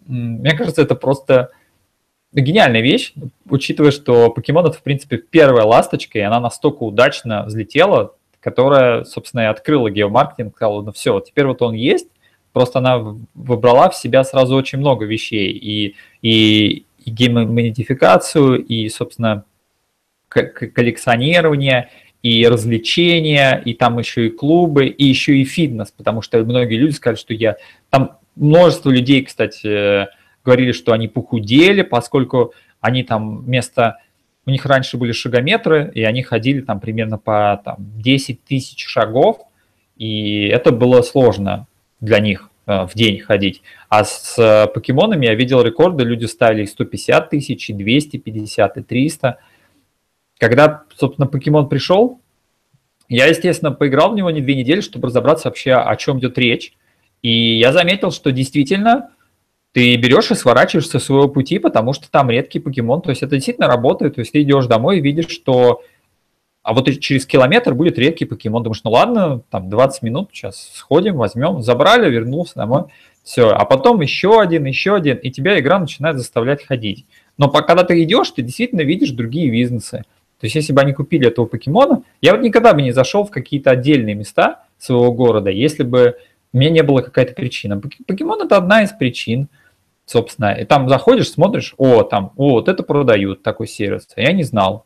мне 0.08 0.52
кажется, 0.56 0.82
это 0.82 0.96
просто 0.96 1.52
гениальная 2.41 2.82
вещь, 2.82 3.13
учитывая, 3.50 3.91
что 3.91 4.30
покемон 4.30 4.65
это, 4.65 4.78
в 4.78 4.84
принципе, 4.84 5.17
первая 5.17 5.65
ласточка, 5.65 6.19
и 6.19 6.22
она 6.22 6.39
настолько 6.39 6.84
удачно 6.84 7.43
взлетела, 7.43 8.15
которая, 8.39 9.04
собственно, 9.04 9.41
и 9.41 9.46
открыла 9.46 9.89
геомаркетинг, 9.89 10.56
сказала, 10.56 10.82
ну 10.82 10.91
все, 10.91 11.19
теперь 11.19 11.46
вот 11.46 11.62
он 11.62 11.74
есть, 11.74 12.08
Просто 12.54 12.80
она 12.80 13.00
выбрала 13.34 13.89
в 13.89 13.96
себя 13.96 14.24
сразу 14.24 14.56
очень 14.56 14.78
много 14.78 15.06
вещей. 15.06 15.52
И, 15.52 15.96
и, 16.22 16.86
и 17.04 17.10
геймонетификацию, 17.10 18.63
и, 18.63 18.88
собственно, 18.89 19.43
коллекционирование, 20.30 21.89
и 22.22 22.48
развлечения, 22.48 23.62
и 23.65 23.74
там 23.74 23.98
еще 24.00 24.28
и 24.28 24.30
клубы, 24.30 24.86
и 24.86 25.04
еще 25.04 25.36
и 25.38 25.43
фитнес, 25.43 25.91
потому 25.91 26.22
что 26.22 26.38
многие 26.43 26.78
люди 26.78 26.93
сказали, 26.93 27.17
что 27.17 27.34
я... 27.34 27.58
Там 27.89 28.17
множество 28.36 28.91
людей, 28.91 29.24
кстати, 29.24 30.08
говорили, 30.43 30.71
что 30.71 30.93
они 30.93 31.08
похудели, 31.08 31.82
поскольку 31.82 32.53
они 32.82 33.03
там 33.03 33.39
вместо... 33.39 33.97
У 34.45 34.49
них 34.49 34.65
раньше 34.65 34.97
были 34.97 35.13
шагометры, 35.13 35.89
и 35.95 36.03
они 36.03 36.21
ходили 36.21 36.60
там 36.60 36.82
примерно 36.82 37.17
по 37.17 37.62
там, 37.63 37.77
10 37.79 38.43
тысяч 38.43 38.86
шагов, 38.86 39.38
и 39.95 40.47
это 40.47 40.73
было 40.73 41.01
сложно 41.01 41.67
для 42.01 42.19
них 42.19 42.49
э, 42.65 42.86
в 42.86 42.93
день 42.93 43.19
ходить. 43.19 43.62
А 43.88 44.03
с 44.03 44.38
э, 44.38 44.67
покемонами 44.67 45.27
я 45.27 45.36
видел 45.36 45.62
рекорды, 45.62 46.03
люди 46.03 46.25
ставили 46.25 46.65
150 46.65 47.29
тысяч, 47.29 47.69
и 47.69 47.73
250, 47.73 48.77
и 48.77 48.84
300. 48.84 49.38
Когда, 50.39 50.84
собственно, 50.93 51.25
покемон 51.25 51.69
пришел, 51.69 52.19
я, 53.08 53.27
естественно, 53.27 53.71
поиграл 53.71 54.12
в 54.12 54.15
него 54.15 54.29
не 54.29 54.41
две 54.41 54.56
недели, 54.56 54.82
чтобы 54.82 55.08
разобраться 55.08 55.47
вообще, 55.47 55.73
о 55.73 55.95
чем 55.95 56.19
идет 56.19 56.38
речь. 56.38 56.73
И 57.21 57.58
я 57.58 57.71
заметил, 57.71 58.12
что 58.12 58.32
действительно 58.32 59.12
ты 59.73 59.95
берешь 59.97 60.31
и 60.31 60.36
сворачиваешься 60.36 60.99
со 60.99 61.05
своего 61.05 61.27
пути, 61.27 61.59
потому 61.59 61.93
что 61.93 62.09
там 62.09 62.29
редкий 62.29 62.59
покемон. 62.59 63.01
То 63.01 63.09
есть 63.09 63.23
это 63.23 63.36
действительно 63.36 63.67
работает. 63.67 64.15
То 64.15 64.21
есть 64.21 64.31
ты 64.31 64.41
идешь 64.41 64.67
домой 64.67 64.99
и 64.99 65.01
видишь, 65.01 65.29
что 65.29 65.81
а 66.62 66.73
вот 66.73 66.89
через 66.99 67.25
километр 67.25 67.73
будет 67.73 67.99
редкий 67.99 68.25
покемон. 68.25 68.63
Думаешь, 68.63 68.81
ну 68.86 68.91
ладно, 68.91 69.41
там 69.49 69.69
20 69.69 70.01
минут, 70.03 70.29
сейчас 70.31 70.71
сходим, 70.73 71.17
возьмем, 71.17 71.62
забрали, 71.62 72.09
вернулся 72.09 72.53
домой. 72.55 72.83
Все, 73.23 73.49
а 73.49 73.65
потом 73.65 73.99
еще 74.01 74.39
один, 74.39 74.65
еще 74.65 74.95
один, 74.95 75.17
и 75.17 75.29
тебя 75.29 75.59
игра 75.59 75.79
начинает 75.79 76.17
заставлять 76.17 76.65
ходить. 76.65 77.05
Но 77.38 77.49
когда 77.49 77.83
ты 77.83 78.01
идешь, 78.03 78.31
ты 78.31 78.43
действительно 78.43 78.81
видишь 78.81 79.12
другие 79.12 79.51
бизнесы. 79.51 80.03
То 80.39 80.45
есть, 80.45 80.55
если 80.55 80.73
бы 80.73 80.81
они 80.81 80.93
купили 80.93 81.27
этого 81.27 81.45
покемона, 81.45 82.03
я 82.21 82.33
вот 82.33 82.41
никогда 82.41 82.73
бы 82.73 82.81
не 82.81 82.91
зашел 82.91 83.23
в 83.25 83.31
какие-то 83.31 83.71
отдельные 83.71 84.15
места 84.15 84.65
своего 84.77 85.12
города, 85.12 85.49
если 85.49 85.83
бы 85.83 86.17
у 86.51 86.57
меня 86.57 86.69
не 86.69 86.83
было 86.83 87.01
какая-то 87.01 87.33
причина. 87.33 87.81
Покемон 88.07 88.41
это 88.41 88.57
одна 88.57 88.83
из 88.83 88.91
причин, 88.91 89.47
собственно. 90.13 90.54
И 90.54 90.65
там 90.65 90.88
заходишь, 90.88 91.32
смотришь, 91.32 91.73
о, 91.78 92.04
там, 92.04 92.32
о, 92.38 92.52
вот 92.52 92.69
это 92.69 92.84
продают, 92.84 93.43
такой 93.43 93.67
сервис. 93.67 94.08
А 94.15 94.21
я 94.21 94.32
не 94.32 94.43
знал. 94.43 94.86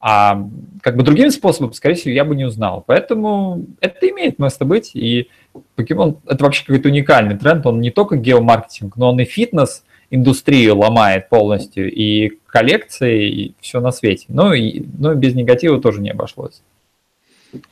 А 0.00 0.46
как 0.82 0.96
бы 0.96 1.02
другим 1.02 1.30
способом, 1.30 1.72
скорее 1.72 1.96
всего, 1.96 2.12
я 2.12 2.24
бы 2.24 2.36
не 2.36 2.44
узнал. 2.44 2.84
Поэтому 2.86 3.66
это 3.80 4.08
имеет 4.10 4.38
место 4.38 4.64
быть. 4.64 4.92
И 4.94 5.28
покемон– 5.74 6.18
это 6.26 6.44
вообще 6.44 6.64
какой-то 6.64 6.88
уникальный 6.88 7.36
тренд. 7.36 7.66
Он 7.66 7.80
не 7.80 7.90
только 7.90 8.16
геомаркетинг, 8.16 8.96
но 8.96 9.08
он 9.10 9.18
и 9.18 9.24
фитнес 9.24 9.84
индустрию 10.10 10.78
ломает 10.78 11.28
полностью, 11.28 11.92
и 11.92 12.38
коллекции, 12.46 13.28
и 13.28 13.54
все 13.60 13.80
на 13.80 13.90
свете. 13.90 14.26
Ну 14.28 14.52
и, 14.52 14.84
ну, 14.98 15.12
и 15.12 15.16
без 15.16 15.34
негатива 15.34 15.80
тоже 15.80 16.00
не 16.00 16.10
обошлось. 16.10 16.62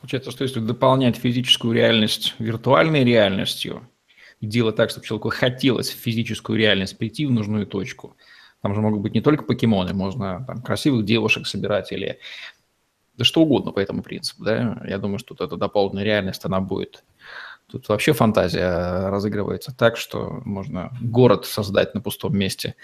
Получается, 0.01 0.31
что 0.31 0.43
если 0.43 0.59
дополнять 0.59 1.15
физическую 1.15 1.73
реальность 1.73 2.35
виртуальной 2.39 3.03
реальностью, 3.03 3.81
и 4.39 4.45
делать 4.45 4.75
так, 4.75 4.89
чтобы 4.89 5.05
человеку 5.05 5.29
хотелось 5.29 5.89
в 5.89 5.97
физическую 5.97 6.57
реальность 6.57 6.97
прийти 6.97 7.25
в 7.25 7.31
нужную 7.31 7.65
точку– 7.67 8.15
там 8.61 8.73
же 8.73 8.81
могут 8.81 9.01
быть 9.01 9.13
не 9.13 9.21
только 9.21 9.43
покемоны, 9.43 9.93
можно 9.93 10.43
там, 10.45 10.61
красивых 10.61 11.05
девушек 11.05 11.47
собирать 11.47 11.91
или 11.91 12.19
да 13.15 13.23
что 13.23 13.41
угодно 13.41 13.71
по 13.71 13.79
этому 13.79 14.03
принципу. 14.03 14.43
Да? 14.43 14.81
Я 14.87 14.97
думаю, 14.97 15.19
что 15.19 15.33
тут 15.33 15.47
эта 15.47 15.57
дополненная 15.57 16.03
реальность, 16.03 16.45
она 16.45 16.59
будет... 16.59 17.03
Тут 17.69 17.89
вообще 17.89 18.13
фантазия 18.13 19.09
разыгрывается 19.09 19.75
так, 19.75 19.97
что 19.97 20.41
можно 20.45 20.91
город 21.01 21.45
создать 21.45 21.93
на 21.93 22.01
пустом 22.01 22.37
месте. 22.37 22.75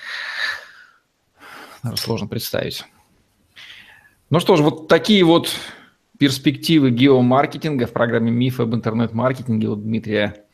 Даже 1.83 1.97
сложно 1.97 2.27
представить. 2.27 2.83
Ну 4.29 4.39
что 4.41 4.57
ж, 4.57 4.61
вот 4.61 4.89
такие 4.89 5.23
вот 5.23 5.55
перспективы 6.17 6.91
геомаркетинга 6.91 7.87
в 7.87 7.93
программе 7.93 8.29
«Миф 8.29 8.59
об 8.59 8.75
интернет-маркетинге» 8.75 9.69
у 9.69 9.75
Дмитрия 9.75 10.45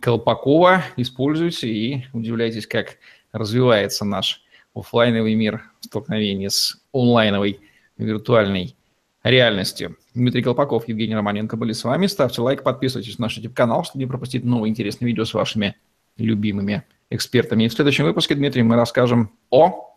Колпакова. 0.00 0.84
Используйте 0.96 1.68
и 1.68 2.06
удивляйтесь, 2.12 2.66
как 2.66 2.98
развивается 3.32 4.04
наш 4.04 4.42
офлайновый 4.74 5.34
мир 5.34 5.62
в 5.80 5.86
столкновении 5.86 6.48
с 6.48 6.78
онлайновой 6.92 7.60
виртуальной 7.96 8.76
реальностью. 9.22 9.96
Дмитрий 10.14 10.42
Колпаков, 10.42 10.88
Евгений 10.88 11.14
Романенко 11.14 11.56
были 11.56 11.72
с 11.72 11.82
вами. 11.84 12.06
Ставьте 12.06 12.40
лайк, 12.40 12.62
подписывайтесь 12.62 13.18
на 13.18 13.24
наш 13.24 13.36
YouTube-канал, 13.36 13.84
чтобы 13.84 13.98
не 13.98 14.06
пропустить 14.06 14.44
новые 14.44 14.70
интересные 14.70 15.08
видео 15.08 15.24
с 15.24 15.34
вашими 15.34 15.76
любимыми 16.16 16.84
экспертами. 17.10 17.64
И 17.64 17.68
в 17.68 17.72
следующем 17.72 18.04
выпуске, 18.04 18.34
Дмитрий, 18.34 18.62
мы 18.62 18.76
расскажем 18.76 19.32
о... 19.50 19.94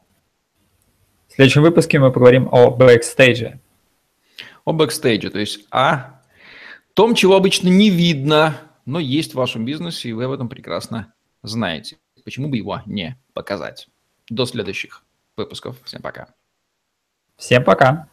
В 1.28 1.34
следующем 1.34 1.62
выпуске 1.62 2.00
мы 2.00 2.12
поговорим 2.12 2.50
о 2.52 2.72
бэкстейдже. 2.72 3.60
О 4.66 4.74
бэкстейдже, 4.74 5.30
то 5.30 5.40
есть 5.40 5.66
о 5.72 6.22
том, 6.94 7.16
чего 7.16 7.36
обычно 7.36 7.70
не 7.70 7.90
видно, 7.90 8.58
но 8.90 9.00
есть 9.00 9.34
в 9.34 9.36
вашем 9.36 9.66
бизнесе, 9.66 10.10
и 10.10 10.14
вы 10.14 10.24
об 10.24 10.32
этом 10.32 10.50
прекрасно 10.50 11.14
знаете. 11.44 12.00
Почему 12.24 12.50
бы 12.50 12.58
его 12.58 12.82
не 12.88 13.22
показать? 13.34 13.88
До 14.30 14.48
следующих 14.48 15.04
выпусков. 15.38 15.78
Всем 15.84 16.02
пока. 16.02 16.34
Всем 17.38 17.64
пока. 17.64 18.09